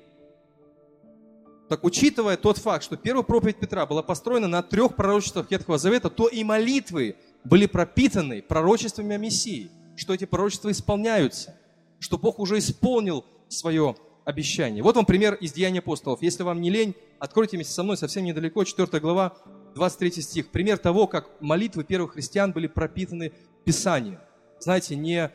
[1.72, 6.10] Так учитывая тот факт, что первая проповедь Петра была построена на трех пророчествах Ветхого Завета,
[6.10, 11.58] то и молитвы были пропитаны пророчествами о Мессии, что эти пророчества исполняются,
[11.98, 14.82] что Бог уже исполнил свое обещание.
[14.82, 16.20] Вот вам пример из Деяния апостолов.
[16.20, 19.34] Если вам не лень, откройте вместе со мной совсем недалеко, 4 глава
[19.74, 20.48] 23 стих.
[20.48, 23.32] Пример того, как молитвы первых христиан были пропитаны
[23.64, 24.18] Писанием.
[24.58, 25.30] Знаете, не,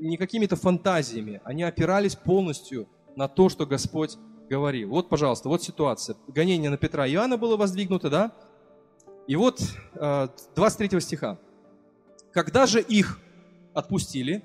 [0.00, 1.40] не какими-то фантазиями.
[1.42, 4.18] Они опирались полностью на то, что Господь
[4.50, 4.90] говорил.
[4.90, 6.16] Вот, пожалуйста, вот ситуация.
[6.26, 8.32] Гонение на Петра и Иоанна было воздвигнуто, да?
[9.28, 9.62] И вот
[10.56, 11.38] 23 э, стиха.
[12.32, 13.20] Когда же их
[13.72, 14.42] отпустили,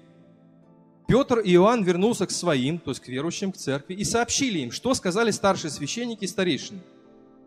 [1.08, 4.72] Петр и Иоанн вернулся к своим, то есть к верующим, к церкви, и сообщили им,
[4.72, 6.82] что сказали старшие священники и старейшины.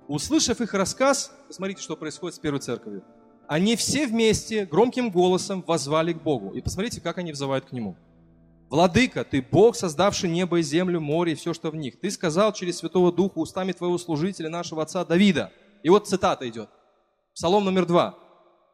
[0.09, 3.05] Услышав их рассказ, посмотрите, что происходит с первой церковью.
[3.47, 6.51] Они все вместе громким голосом возвали к Богу.
[6.51, 7.97] И посмотрите, как они взывают к Нему.
[8.71, 11.99] «Владыка, Ты Бог, создавший небо и землю, море и все, что в них.
[12.01, 15.53] Ты сказал через Святого Духа устами Твоего служителя, нашего отца Давида».
[15.83, 16.69] И вот цитата идет.
[17.35, 18.19] Псалом номер два.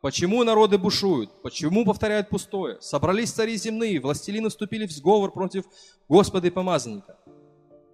[0.00, 1.42] Почему народы бушуют?
[1.42, 2.78] Почему повторяют пустое?
[2.80, 5.64] Собрались цари земные, властелины вступили в сговор против
[6.08, 7.16] Господа и помазанника.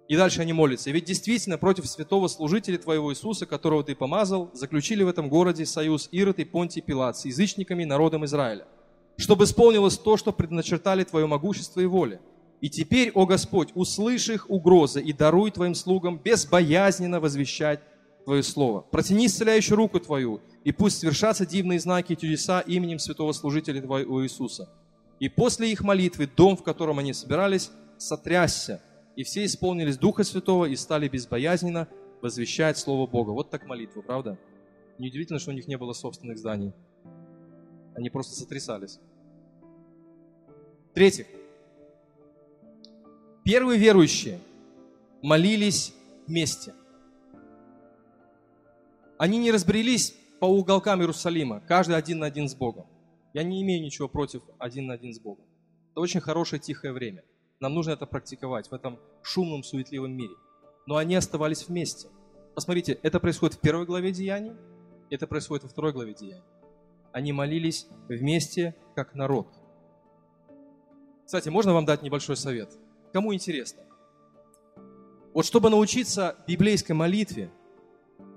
[0.07, 0.91] И дальше они молятся.
[0.91, 6.09] Ведь действительно против святого служителя твоего Иисуса, которого ты помазал, заключили в этом городе союз
[6.11, 8.67] Ирод и Понтий Пилат с язычниками народом Израиля,
[9.21, 12.19] чтобы исполнилось то, что предначертали твое могущество и воля.
[12.59, 17.81] И теперь, о Господь, услышь их угрозы и даруй твоим слугам безбоязненно возвещать
[18.25, 18.81] Твое Слово.
[18.81, 24.23] Протяни исцеляющую руку Твою, и пусть свершатся дивные знаки и чудеса именем святого служителя Твоего
[24.23, 24.69] Иисуса.
[25.19, 28.81] И после их молитвы дом, в котором они собирались, сотрясся,
[29.15, 31.87] и все исполнились Духа Святого и стали безбоязненно
[32.21, 33.31] возвещать Слово Бога.
[33.31, 34.37] Вот так молитва, правда?
[34.99, 36.73] Неудивительно, что у них не было собственных зданий.
[37.95, 38.99] Они просто сотрясались.
[40.91, 41.25] В-третьих,
[43.45, 44.41] первые верующие
[45.21, 45.93] молились
[46.27, 46.73] вместе.
[49.17, 52.87] Они не разбрелись по уголкам Иерусалима, каждый один на один с Богом.
[53.33, 55.45] Я не имею ничего против один на один с Богом.
[55.91, 57.23] Это очень хорошее тихое время.
[57.61, 60.35] Нам нужно это практиковать в этом шумном, суетливом мире.
[60.87, 62.09] Но они оставались вместе.
[62.53, 64.51] Посмотрите, это происходит в первой главе Деяний,
[65.09, 66.43] это происходит во второй главе Деяний.
[67.13, 69.47] Они молились вместе, как народ.
[71.31, 72.77] Кстати, можно вам дать небольшой совет?
[73.13, 73.83] Кому интересно?
[75.33, 77.49] Вот чтобы научиться библейской молитве,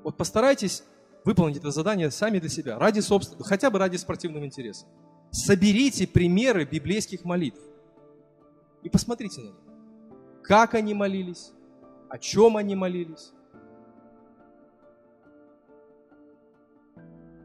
[0.05, 0.85] вот постарайтесь
[1.25, 4.87] выполнить это задание сами для себя, ради собственного, хотя бы ради спортивного интереса.
[5.33, 7.59] Соберите примеры библейских молитв
[8.85, 9.57] и посмотрите на них.
[10.45, 11.51] Как они молились,
[12.09, 13.33] о чем они молились.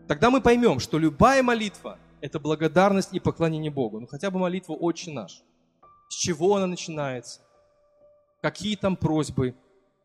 [0.07, 3.99] Тогда мы поймем, что любая молитва– это благодарность и поклонение Богу.
[3.99, 5.43] Ну хотя бы молитва «Отче наш».
[6.09, 7.41] С чего она начинается?
[8.41, 9.55] Какие там просьбы?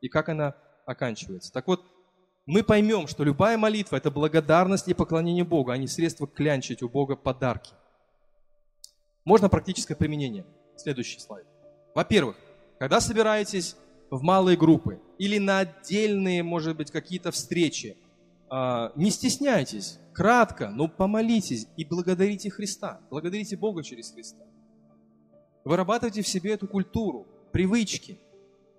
[0.00, 0.54] И как она
[0.86, 1.52] оканчивается?
[1.52, 1.82] Так вот,
[2.46, 6.90] мы поймем, что любая молитва– это благодарность и поклонение Богу, а не средство клянчить у
[6.90, 7.72] Бога подарки.
[9.24, 10.44] Можно практическое применение.
[10.76, 11.46] Следующий слайд.
[11.94, 12.36] Во-первых,
[12.78, 13.76] когда собираетесь
[14.10, 17.96] в малые группы или на отдельные, может быть, какие-то встречи,
[18.94, 24.44] не стесняйтесь, кратко, но помолитесь и благодарите Христа, благодарите Бога через Христа.
[25.64, 28.18] Вырабатывайте в себе эту культуру, привычки.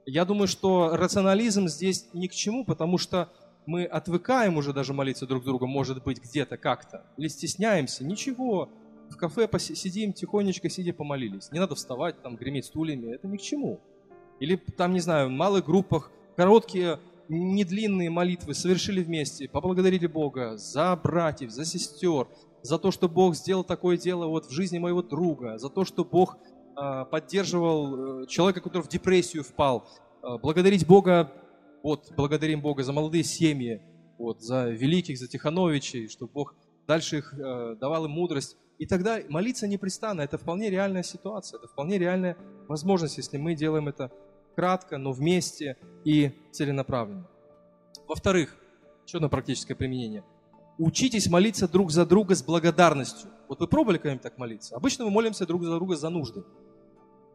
[0.05, 3.33] Я думаю, что рационализм здесь ни к чему, потому что
[3.65, 8.69] мы отвыкаем уже даже молиться друг другу, может быть, где-то как-то, или стесняемся, ничего,
[9.09, 11.51] в кафе посидим, тихонечко сидя помолились.
[11.51, 13.79] Не надо вставать, там, греметь стульями, это ни к чему.
[14.39, 20.95] Или там, не знаю, в малых группах, короткие, недлинные молитвы совершили вместе, поблагодарили Бога за
[20.95, 22.27] братьев, за сестер,
[22.61, 26.03] за то, что Бог сделал такое дело вот в жизни моего друга, за то, что
[26.03, 26.37] Бог
[26.75, 29.87] э, поддерживал э, человека, который в депрессию впал.
[30.23, 31.31] Э, благодарить Бога
[31.85, 33.79] вот, благодарим Бога за молодые семьи,
[34.17, 36.55] вот, за великих, за Тихановичей, чтобы Бог
[36.87, 38.57] дальше их э, давал им мудрость.
[38.79, 43.87] И тогда молиться непрестанно– это вполне реальная ситуация, это вполне реальная возможность, если мы делаем
[43.87, 44.11] это
[44.55, 47.27] кратко, но вместе и целенаправленно.
[48.07, 48.55] Во-вторых,
[49.05, 50.23] еще одно практическое применение.
[50.77, 53.29] Учитесь молиться друг за друга с благодарностью.
[53.47, 54.75] Вот вы пробовали когда-нибудь так молиться?
[54.75, 56.43] Обычно мы молимся друг за друга за нужды.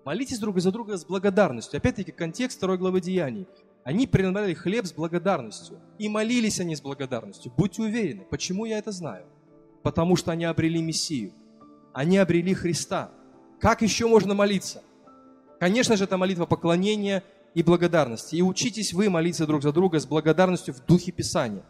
[0.04, 1.78] Молитесь друг за друга с благодарностью.
[1.78, 3.46] Опять-таки, контекст второй главы Деяний.
[3.85, 5.78] Они принимали хлеб с благодарностью.
[5.98, 7.52] И молились они с благодарностью.
[7.56, 8.26] Будьте уверены.
[8.28, 9.26] Почему я это знаю?
[9.83, 11.33] Потому что они обрели Мессию.
[11.92, 13.11] Они обрели Христа.
[13.59, 14.83] Как еще можно молиться?
[15.61, 18.35] Конечно же, это молитва поклонения и благодарности.
[18.35, 21.62] И учитесь вы молиться друг за друга с благодарностью в духе Писания.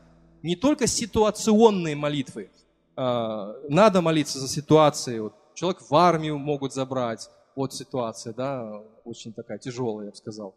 [0.42, 2.50] Не только ситуационные молитвы.
[2.94, 5.18] А, надо молиться за ситуации.
[5.18, 7.28] Вот человек в армию могут забрать.
[7.56, 10.54] Вот ситуация, да, очень такая тяжелая, я бы сказал.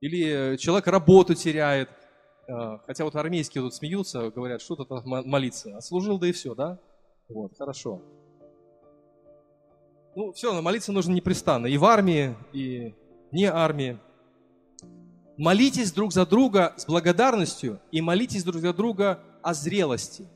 [0.00, 1.90] Или человек работу теряет.
[2.48, 5.76] Э, хотя вот армейские тут смеются, говорят, что тут молиться.
[5.76, 6.78] Отслужил, да и все, да?
[7.28, 8.00] Вот, хорошо.
[10.16, 11.66] Ну, все, но молиться нужно непрестанно.
[11.66, 12.94] И в армии, и
[13.32, 13.98] вне армии.
[15.36, 20.28] Молитесь друг за друга с благодарностью и молитесь друг за друга о зрелости.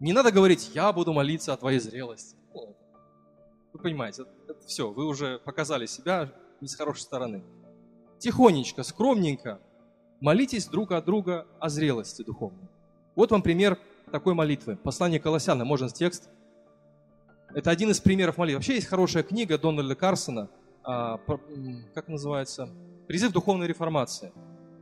[0.00, 2.36] Не надо говорить, я буду молиться о твоей зрелости.
[3.72, 7.44] Вы понимаете, это, это все, вы уже показали себя не с хорошей стороны.
[8.18, 9.60] Тихонечко, скромненько
[10.20, 12.68] молитесь друг от друга о зрелости духовной.
[13.14, 13.78] Вот вам пример
[14.10, 14.76] такой молитвы.
[14.76, 16.28] Послание Колоссянам, можно текст.
[17.54, 18.56] Это один из примеров молитвы.
[18.56, 20.48] Вообще есть хорошая книга Дональда Карсона,
[20.84, 21.18] а,
[21.94, 22.68] как называется?
[23.06, 24.32] «Призыв духовной реформации».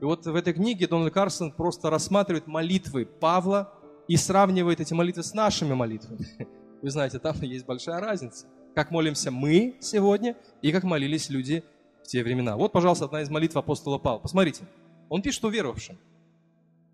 [0.00, 3.72] И вот в этой книге Дональд Карсон просто рассматривает молитвы Павла
[4.08, 6.26] и сравнивает эти молитвы с нашими молитвами.
[6.82, 8.46] Вы знаете, там есть большая разница.
[8.74, 11.62] Как молимся мы сегодня и как молились люди
[12.02, 12.56] в те времена.
[12.56, 14.20] Вот, пожалуйста, одна из молитв апостола Павла.
[14.20, 14.64] Посмотрите.
[15.10, 15.98] Он пишет уверовавшим.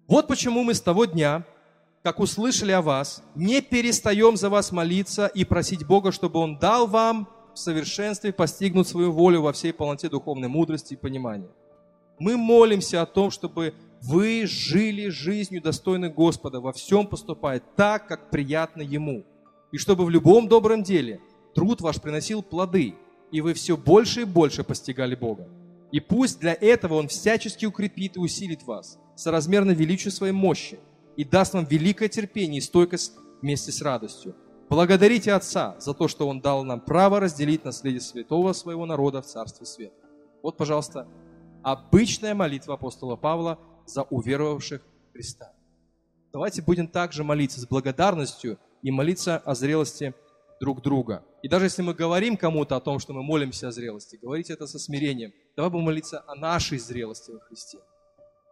[0.08, 1.44] Вот почему мы с того дня,
[2.06, 6.86] как услышали о вас, не перестаем за вас молиться и просить Бога, чтобы Он дал
[6.86, 11.48] вам в совершенстве постигнуть свою волю во всей полноте духовной мудрости и понимания.
[12.20, 18.30] Мы молимся о том, чтобы вы жили жизнью достойной Господа, во всем поступая так, как
[18.30, 19.24] приятно Ему.
[19.72, 21.20] И чтобы в любом добром деле
[21.56, 22.94] труд ваш приносил плоды,
[23.32, 25.48] и вы все больше и больше постигали Бога.
[25.90, 30.78] И пусть для этого Он всячески укрепит и усилит вас, соразмерно величию своей мощи,
[31.16, 34.34] и даст вам великое терпение и стойкость вместе с радостью.
[34.68, 39.26] Благодарите Отца за то, что Он дал нам право разделить наследие святого своего народа в
[39.26, 39.94] Царстве Света.
[40.42, 41.06] Вот, пожалуйста,
[41.62, 45.52] обычная молитва апостола Павла за уверовавших Христа.
[46.32, 50.14] Давайте будем также молиться с благодарностью и молиться о зрелости
[50.60, 51.24] друг друга.
[51.42, 54.66] И даже если мы говорим кому-то о том, что мы молимся о зрелости, говорите это
[54.66, 55.32] со смирением.
[55.56, 57.78] Давай будем молиться о нашей зрелости во Христе.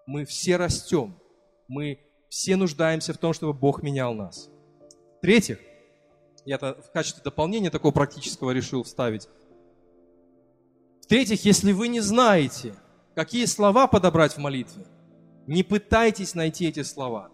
[0.07, 1.19] Мы все растем,
[1.67, 1.99] мы
[2.35, 4.51] все нуждаемся в том, чтобы Бог менял нас.
[5.19, 5.59] В-третьих,
[6.45, 9.29] я в качестве дополнения такого практического решил вставить.
[11.03, 12.75] В-третьих, если вы не знаете,
[13.15, 14.85] Какие слова подобрать в молитве?
[15.47, 17.31] Не пытайтесь найти эти слова.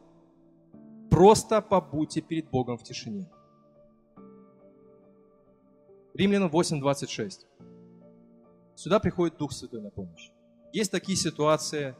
[1.10, 3.30] Просто побудьте перед Богом в тишине.
[6.12, 7.46] Римлянам 8.26.
[8.74, 10.30] Сюда приходит Дух Святой на помощь.
[10.72, 11.96] Есть такие ситуации,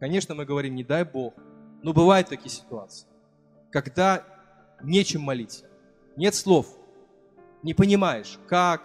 [0.00, 1.34] конечно, мы говорим, не дай Бог,
[1.82, 3.06] но бывают такие ситуации,
[3.70, 4.24] когда
[4.82, 5.66] нечем молиться,
[6.16, 6.66] нет слов,
[7.62, 8.82] не понимаешь, как,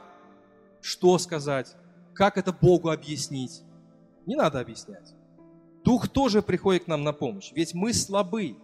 [0.82, 1.76] что сказать,
[2.14, 3.64] как это Богу объяснить.
[4.26, 5.14] Не надо объяснять.
[5.84, 8.58] Дух тоже приходит к нам на помощь, ведь мы слабы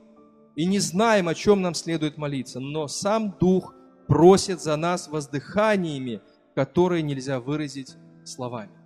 [0.55, 3.73] и не знаем, о чем нам следует молиться, но сам Дух
[4.07, 6.21] просит за нас воздыханиями,
[6.53, 8.77] которые нельзя выразить словами.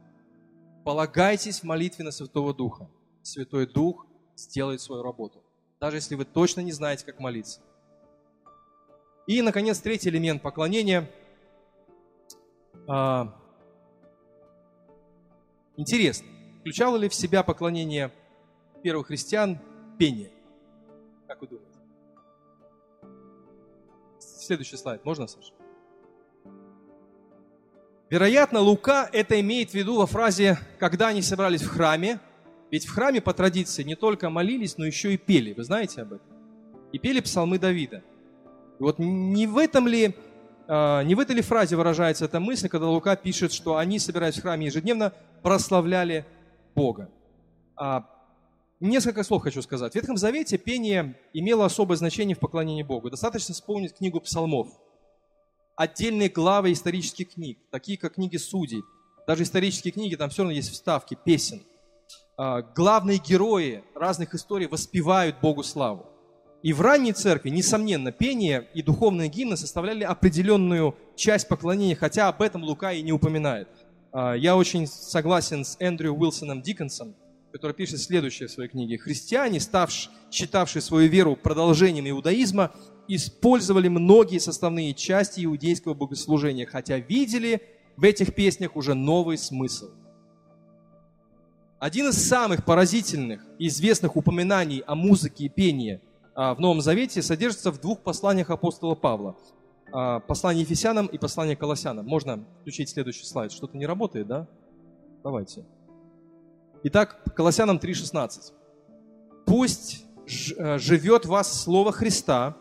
[0.85, 2.89] Полагайтесь в молитве на Святого Духа.
[3.21, 4.06] Святой Дух
[4.37, 5.43] сделает свою работу,
[5.79, 7.61] даже если вы точно не знаете, как молиться.
[9.25, 11.09] И, наконец, третий элемент поклонения.
[12.87, 13.35] А,
[15.75, 16.27] интересно
[16.67, 18.11] включало ли в себя поклонение
[18.83, 19.57] первых христиан
[19.97, 20.29] пение?
[21.25, 21.79] Как вы думаете?
[24.19, 25.05] Следующий слайд.
[25.05, 25.53] Можно, Саша?
[28.09, 32.19] Вероятно, Лука это имеет в виду во фразе «когда они собрались в храме»,
[32.71, 35.53] ведь в храме по традиции не только молились, но еще и пели.
[35.53, 36.27] Вы знаете об этом?
[36.91, 38.03] И пели псалмы Давида.
[38.79, 40.15] И вот не в этом ли
[40.67, 44.35] а, не в этой ли фразе выражается эта мысль, когда Лука пишет, что они, собираясь
[44.35, 46.25] в храме ежедневно, прославляли
[46.75, 47.09] Бога.
[47.77, 48.05] А,
[48.79, 49.93] несколько слов хочу сказать.
[49.93, 53.09] В Ветхом Завете пение имело особое значение в поклонении Богу.
[53.09, 54.67] Достаточно вспомнить книгу псалмов.
[55.75, 58.83] Отдельные главы исторических книг, такие как книги судей.
[59.25, 61.61] Даже исторические книги, там все равно есть вставки, песен.
[62.39, 66.05] А, главные герои разных историй воспевают Богу славу.
[66.61, 72.43] И в ранней церкви, несомненно, пение и духовные гимны составляли определенную часть поклонения, хотя об
[72.43, 73.67] этом Лука и не упоминает.
[74.11, 77.15] А, я очень согласен с Эндрю Уилсоном Диккенсом,
[77.51, 78.99] который пишет следующее в своей книге.
[78.99, 82.71] Христиане, ставшие, считавшие свою веру продолжением иудаизма,
[83.07, 87.63] использовали многие составные части иудейского богослужения, хотя видели
[87.95, 89.87] в этих песнях уже новый смысл.
[91.79, 96.01] Один из самых поразительных и известных упоминаний о музыке и пении
[96.33, 99.37] а, в Новом Завете содержится в двух посланиях апостола Павла.
[99.91, 102.07] А, послание Ефесянам и послание Колоссянам.
[102.07, 103.51] Можно включить следующий слайд.
[103.51, 104.47] Что-то не работает, да?
[105.23, 105.65] Давайте.
[106.81, 108.53] Итак, Колоссянам 3.16.
[109.45, 110.03] «Пусть
[110.57, 112.57] э, живет в вас Слово Христа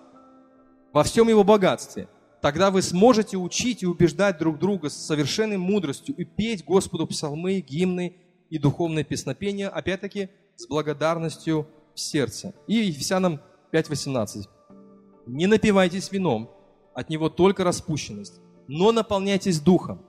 [0.93, 2.09] во всем Его богатстве.
[2.43, 7.61] Тогда вы сможете учить и убеждать друг друга с совершенной мудростью и петь Господу псалмы,
[7.61, 8.17] гимны
[8.51, 12.55] и духовные песнопения, опять-таки, с благодарностью в сердце».
[12.66, 13.40] И Ефесянам
[13.72, 14.49] 5.18.
[15.26, 16.51] «Не напивайтесь вином,
[16.97, 18.40] от него только распущенность.
[18.68, 20.01] Но наполняйтесь духом.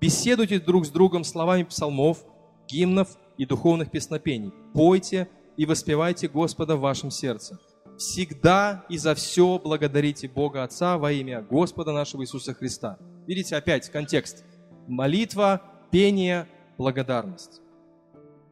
[0.00, 2.24] Беседуйте друг с другом словами псалмов,
[2.66, 4.52] гимнов и духовных песнопений.
[4.72, 5.28] Пойте
[5.58, 7.58] и воспевайте Господа в вашем сердце.
[7.98, 12.98] всегда и за все благодарите Бога Отца во имя Господа нашего Иисуса Христа.
[13.26, 14.42] Видите, опять контекст.
[14.88, 15.60] Молитва,
[15.90, 17.60] пение, благодарность.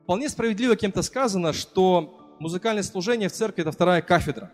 [0.09, 4.51] Вполне справедливо кем-то сказано, что музыкальное служение в церкви– это вторая кафедра.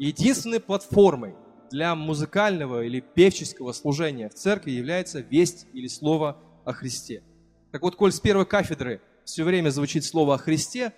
[0.00, 1.36] единственной платформой
[1.70, 7.22] для музыкального или певческого служения в церкви является весть или слово о Христе.
[7.70, 10.92] Так вот, коль с первой кафедры все время звучит слово о Христе,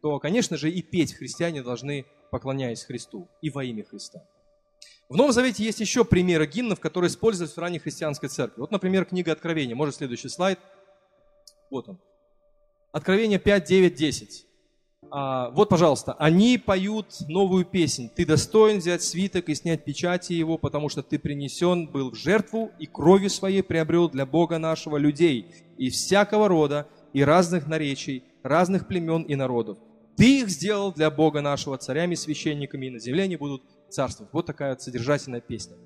[0.00, 4.24] то, конечно же, и петь христиане должны, поклоняясь Христу и во имя Христа.
[5.10, 8.62] В Новом Завете есть еще примеры гимнов, которые используются в ранней христианской церкви.
[8.62, 9.76] Вот, например, книга Откровения.
[9.76, 10.58] Может, следующий слайд?
[11.68, 12.00] Вот он.
[12.92, 14.46] Откровение 5, 9, 10.
[15.12, 18.10] А, вот, пожалуйста, они поют новую песнь.
[18.14, 22.70] Ты достоин взять свиток и снять печати его, потому что ты принесен был в жертву
[22.78, 25.46] и кровью своей приобрел для Бога нашего людей
[25.78, 29.78] и всякого рода, и разных наречий, разных племен и народов.
[30.16, 34.32] Ты их сделал для Бога нашего царями, священниками, и на земле они будут царствовать.
[34.32, 35.76] Вот такая вот содержательная песня.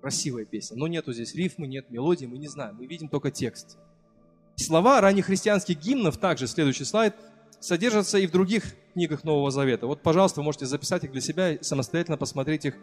[0.00, 0.76] Красивая песня.
[0.76, 2.76] Но нету здесь рифмы, нет мелодии, мы не знаем.
[2.76, 3.78] Мы видим только текст.
[4.56, 7.14] Слова ранних христианских гимнов, также следующий слайд,
[7.60, 9.86] содержатся и в других книгах Нового Завета.
[9.86, 12.74] Вот, пожалуйста, вы можете записать их для себя и самостоятельно посмотреть их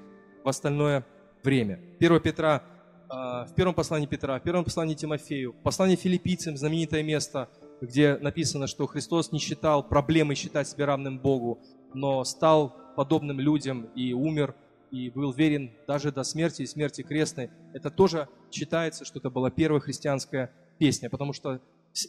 [0.43, 1.05] в остальное
[1.43, 1.79] время.
[1.99, 2.63] 1 Петра,
[3.09, 7.49] а, в первом послании Петра, в первом послании Тимофею, послание филиппийцам, знаменитое место,
[7.81, 11.59] где написано, что Христос не считал проблемой считать себя равным Богу,
[11.93, 14.55] но стал подобным людям и умер,
[14.91, 17.49] и был верен даже до смерти и смерти крестной.
[17.73, 21.61] Это тоже считается, что это была первая христианская песня, потому что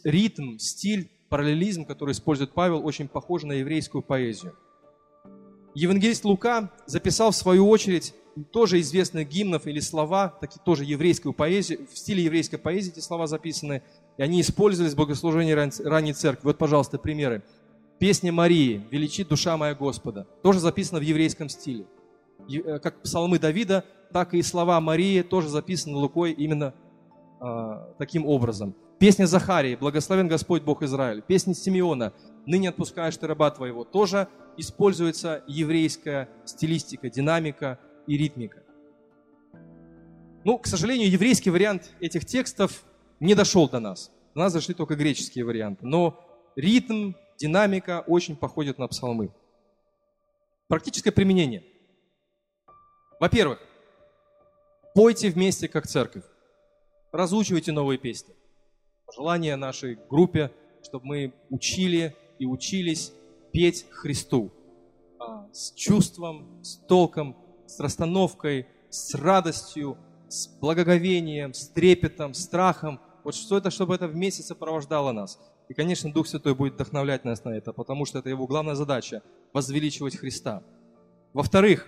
[0.03, 4.55] ритм, стиль, параллелизм, который использует Павел, очень похож на еврейскую поэзию.
[5.75, 8.13] Евангелист Лука записал в свою очередь
[8.51, 13.27] тоже известных гимнов или слова, такие тоже еврейскую поэзию, в стиле еврейской поэзии эти слова
[13.27, 13.83] записаны,
[14.17, 16.47] и они использовались в богослужении ранней церкви.
[16.47, 17.43] Вот, пожалуйста, примеры.
[17.99, 21.85] Песня Марии «Величит душа моя Господа» тоже записана в еврейском стиле.
[22.49, 26.73] Э, как псалмы Давида, так и слова Марии тоже записаны Лукой именно
[27.97, 28.75] таким образом.
[28.99, 31.23] Песня Захарии «Благословен Господь Бог Израиль».
[31.23, 32.13] Песня Симеона
[32.45, 33.83] «Ныне отпускаешь ты раба твоего».
[33.83, 34.27] Тоже
[34.57, 38.61] используется еврейская стилистика, динамика и ритмика.
[40.43, 42.83] Ну, к сожалению, еврейский вариант этих текстов
[43.19, 44.11] не дошел до нас.
[44.35, 45.85] До нас зашли только греческие варианты.
[45.85, 46.19] Но
[46.55, 49.31] ритм, динамика очень походят на псалмы.
[50.67, 51.63] Практическое применение.
[53.19, 53.59] Во-первых,
[54.93, 56.23] пойте вместе как церковь
[57.11, 58.33] разучивайте новые песни.
[59.05, 60.51] Пожелание нашей группе,
[60.83, 63.13] чтобы мы учили и учились
[63.51, 64.51] петь Христу
[65.19, 67.35] а, с чувством, с толком,
[67.67, 69.97] с расстановкой, с радостью,
[70.27, 72.99] с благоговением, с трепетом, страхом.
[73.23, 75.39] Вот что это, чтобы это вместе сопровождало нас.
[75.69, 79.21] И, конечно, Дух Святой будет вдохновлять нас на это, потому что это его главная задача–
[79.53, 80.63] возвеличивать Христа.
[81.33, 81.87] Во-вторых,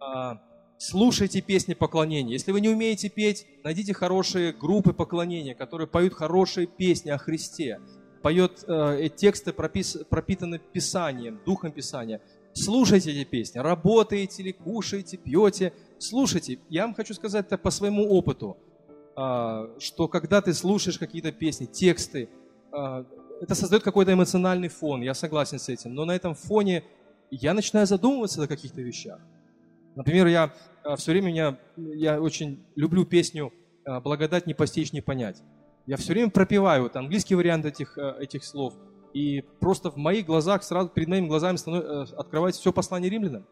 [0.00, 0.40] а,
[0.78, 2.32] слушайте песни поклонения.
[2.32, 7.80] Если вы не умеете петь, найдите хорошие группы поклонения, которые поют хорошие песни о Христе,
[8.22, 12.20] поют э, тексты, пропис, пропитаны Писанием, Духом Писания.
[12.52, 16.58] Слушайте эти песни, работаете ли, кушаете, пьете, слушайте.
[16.68, 18.56] Я вам хочу сказать это по своему опыту,
[19.16, 22.28] э, что когда ты слушаешь какие-то песни, тексты,
[22.72, 23.04] э,
[23.40, 26.84] это создает какой-то эмоциональный фон, я согласен с этим, но на этом фоне
[27.30, 29.20] я начинаю задумываться о каких-то вещах.
[29.96, 30.52] Например, я
[30.84, 33.52] э, все время, меня, я очень люблю песню
[33.84, 35.42] э, «Благодать не постичь, не понять».
[35.86, 38.74] Я все время пропиваю вот английский вариант этих, э, этих слов,
[39.14, 41.56] и просто в моих глазах, сразу перед моими глазами
[42.14, 43.46] открывается все послание римлянам.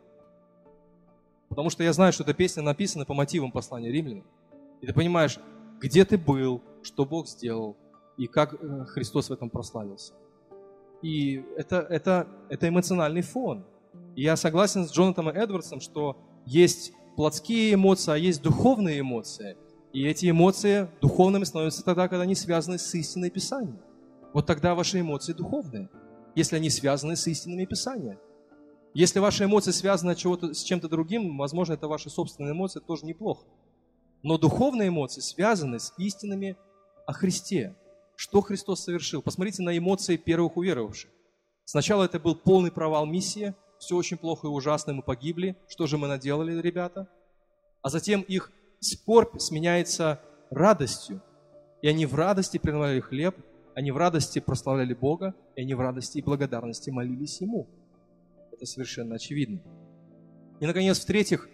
[1.48, 4.26] Потому что я знаю, что эта песня написана по мотивам послания римлянам.
[4.82, 5.38] И ты понимаешь,
[5.80, 7.76] где ты был, что Бог сделал,
[8.18, 8.54] и как
[8.90, 10.12] Христос в этом прославился.
[11.00, 13.64] И это, это, это эмоциональный фон.
[14.16, 19.56] И я согласен с Джонатаном Эдвардсом, что есть плотские эмоции, а есть духовные эмоции.
[19.92, 23.80] И эти эмоции духовными становятся тогда, когда они связаны с истиной Писания.
[24.32, 25.88] Вот тогда ваши эмоции духовные,
[26.34, 28.18] если они связаны с истинными Писания.
[28.92, 33.44] Если ваши эмоции связаны с чем-то другим, возможно, это ваши собственные эмоции, тоже неплохо.
[34.22, 36.56] Но духовные эмоции связаны с истинами
[37.06, 37.76] о Христе.
[38.16, 39.22] Что Христос совершил?
[39.22, 41.10] Посмотрите на эмоции первых уверовавших.
[41.64, 45.98] Сначала это был полный провал миссии, все очень плохо и ужасно, мы погибли, что же
[45.98, 47.08] мы наделали, ребята?
[47.82, 50.20] А затем их скорбь сменяется
[50.50, 51.22] радостью,
[51.82, 53.36] и они в радости принимали хлеб,
[53.74, 57.68] они в радости прославляли Бога, и они в радости и благодарности молились Ему.
[58.52, 59.60] Это совершенно очевидно.
[60.60, 61.48] И, наконец, в-третьих,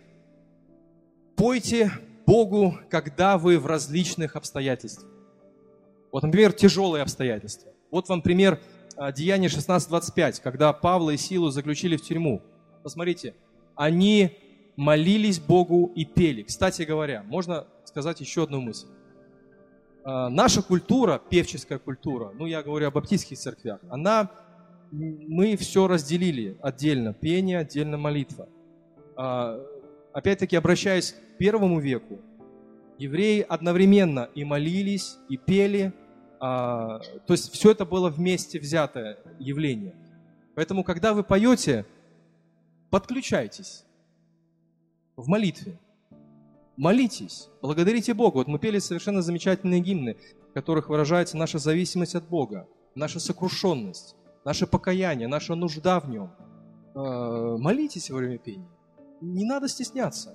[1.34, 1.90] пойте
[2.26, 5.10] Богу, когда вы в различных обстоятельствах.
[6.12, 7.72] Вот, например, тяжелые обстоятельства.
[7.90, 8.60] Вот вам пример
[9.14, 12.42] Деяние 16.25, когда Павла и Силу заключили в тюрьму.
[12.82, 13.34] Посмотрите,
[13.74, 14.36] они
[14.76, 16.42] молились Богу и пели.
[16.42, 18.86] Кстати говоря, можно сказать еще одну мысль.
[20.04, 24.30] А, наша культура, певческая культура, ну я говорю о баптистских церквях, она,
[24.90, 28.48] мы все разделили отдельно, пение, отдельно молитва.
[29.16, 29.60] А,
[30.12, 32.18] опять-таки, обращаясь к первому веку,
[32.98, 35.92] евреи одновременно и молились, и пели,
[36.40, 39.94] а, то есть все это было вместе взятое явление.
[40.54, 41.84] Поэтому, когда вы поете,
[42.88, 43.84] подключайтесь
[45.16, 45.78] в молитве.
[46.78, 48.38] Молитесь, благодарите Бога.
[48.38, 50.16] Вот мы пели совершенно замечательные гимны,
[50.48, 54.16] в которых выражается наша зависимость от Бога, наша сокрушенность,
[54.46, 56.30] наше покаяние, наша нужда в Нем.
[56.94, 58.70] А, молитесь во время пения.
[59.20, 60.34] Не надо стесняться.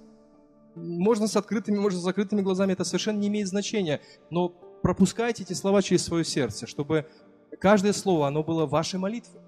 [0.76, 4.02] Можно с открытыми, можно с закрытыми глазами, это совершенно не имеет значения.
[4.30, 4.54] Но
[4.86, 7.08] пропускайте эти слова через свое сердце, чтобы
[7.60, 9.42] каждое слово, оно было вашей молитвой.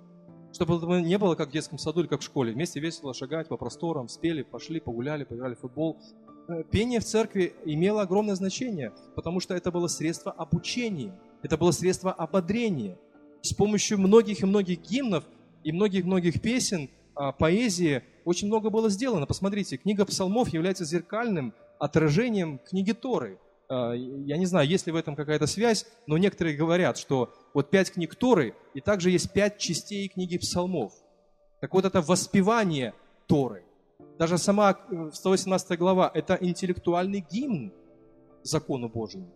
[0.51, 2.53] Чтобы это не было как в детском саду или как в школе.
[2.53, 5.99] Вместе весело шагать по просторам, спели, пошли, погуляли, поиграли в футбол.
[6.47, 11.13] Э, пение в церкви имело огромное значение, потому что это было средство обучения,
[11.43, 12.97] это было средство ободрения.
[13.43, 15.23] С помощью многих и многих гимнов
[15.63, 19.27] и многих-многих песен, а, поэзии очень много было сделано.
[19.27, 23.37] Посмотрите, книга псалмов является зеркальным отражением книги Торы.
[23.69, 27.69] А, я не знаю, есть ли в этом какая-то связь, но некоторые говорят, что вот
[27.69, 30.93] пять книг Торы, и также есть пять частей книги псалмов.
[31.59, 32.93] Так вот это воспевание
[33.27, 33.63] Торы.
[34.17, 34.77] Даже сама
[35.13, 37.73] 118 э, глава– это интеллектуальный гимн
[38.43, 39.33] закону Божьему.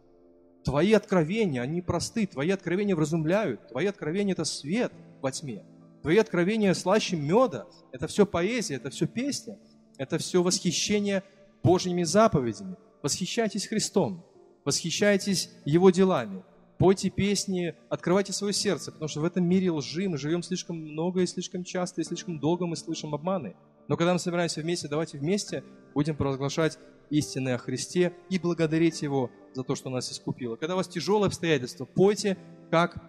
[0.63, 5.63] Твои откровения, они просты, твои откровения вразумляют, твои откровения– это свет во тьме.
[6.03, 9.59] Твои откровения слаще меда– это все поэзия, это все песня,
[9.97, 11.23] это все восхищение
[11.63, 12.75] Божьими заповедями.
[13.03, 14.25] Восхищайтесь Христом,
[14.63, 16.43] восхищайтесь Его делами,
[16.77, 21.21] пойте песни, открывайте свое сердце, потому что в этом мире лжи мы живем слишком много
[21.21, 23.55] и слишком часто, и слишком долго мы слышим обманы.
[23.87, 26.79] Но когда мы собираемся вместе, давайте вместе будем провозглашать
[27.11, 30.55] истины о Христе и благодарить Его за то, что нас искупило.
[30.55, 32.37] Когда у вас тяжелые обстоятельства, пойте,
[32.71, 33.03] как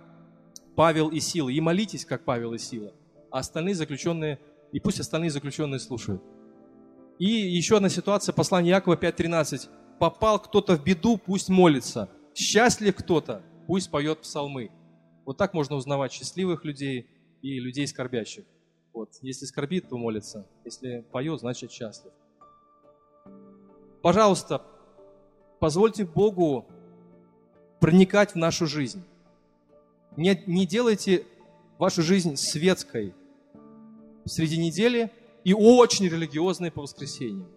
[0.75, 2.93] Павел и Сила, и молитесь, как Павел и Сила.
[3.31, 4.39] А остальные заключенные,
[4.73, 6.23] и пусть остальные заключенные слушают.
[7.19, 9.69] И еще одна ситуация, послание Якова 5.13.
[9.99, 12.09] Попал кто-то в беду, пусть молится.
[12.35, 14.71] Счастлив кто-то, пусть поет псалмы.
[15.25, 17.07] Вот так можно узнавать счастливых людей
[17.43, 18.45] и людей скорбящих.
[18.93, 19.11] Вот.
[19.23, 20.47] Если скорбит, то молится.
[20.65, 22.13] Если поет, значит счастлив.
[24.03, 24.63] Пожалуйста,
[25.61, 26.67] позвольте Богу
[27.81, 29.05] проникать в нашу жизнь.
[30.17, 31.25] Не, не делайте
[31.79, 33.15] вашу жизнь светской
[34.25, 35.11] среди недели
[35.45, 37.49] и очень религиозной по воскресеньям.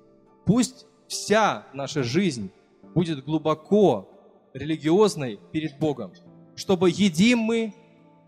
[0.45, 2.51] Пусть вся наша жизнь
[2.93, 4.09] будет глубоко
[4.53, 6.11] религиозной перед Богом,
[6.55, 7.73] чтобы едим мы,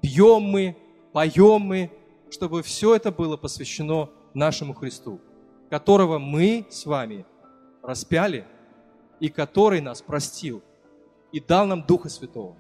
[0.02, 0.76] пьем мы,
[1.14, 1.92] поем мы,
[2.30, 5.20] чтобы все это было посвящено нашему Христу,
[5.70, 7.26] которого мы с вами
[7.82, 8.46] распяли
[9.20, 10.62] и который нас простил
[11.32, 12.56] и дал нам Духа Святого.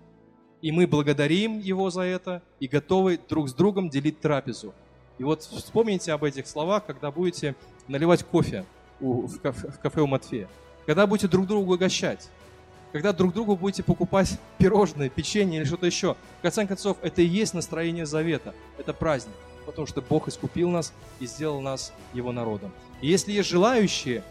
[0.61, 4.73] И мы благодарим Его за это и готовы друг с другом делить трапезу.
[5.19, 7.55] И вот вспомните об этих словах, когда будете
[7.87, 8.65] наливать кофе
[8.99, 10.47] у, в, кафе, в кафе у Матфея.
[10.85, 12.29] Когда будете друг друга угощать.
[12.93, 16.15] Когда друг другу будете покупать пирожные, печенье или что-то еще.
[16.39, 18.53] В конце концов, это и есть настроение завета.
[18.77, 19.35] Это праздник.
[19.65, 22.71] Потому что Бог искупил нас и сделал нас Его народом.
[23.01, 24.23] И если есть желающие,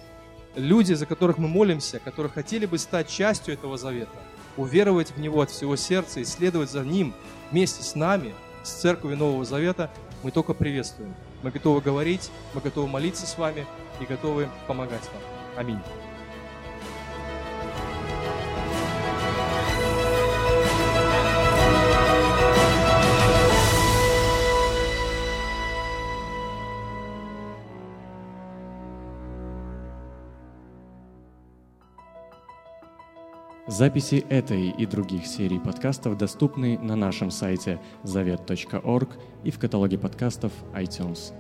[0.54, 4.16] люди, за которых мы молимся, которые хотели бы стать частью этого завета–
[4.56, 7.14] уверовать в Него от всего сердца и следовать за Ним
[7.50, 9.90] вместе с нами, с Церковью Нового Завета,
[10.22, 11.14] мы только приветствуем.
[11.42, 13.66] Мы готовы говорить, мы готовы молиться с вами
[14.01, 15.22] и готовы помогать вам.
[15.57, 15.80] Аминь.
[33.68, 39.11] Записи этой и других серий подкастов доступны на нашем сайте завет.орг
[39.42, 41.34] и в каталоге подкастов iTunes.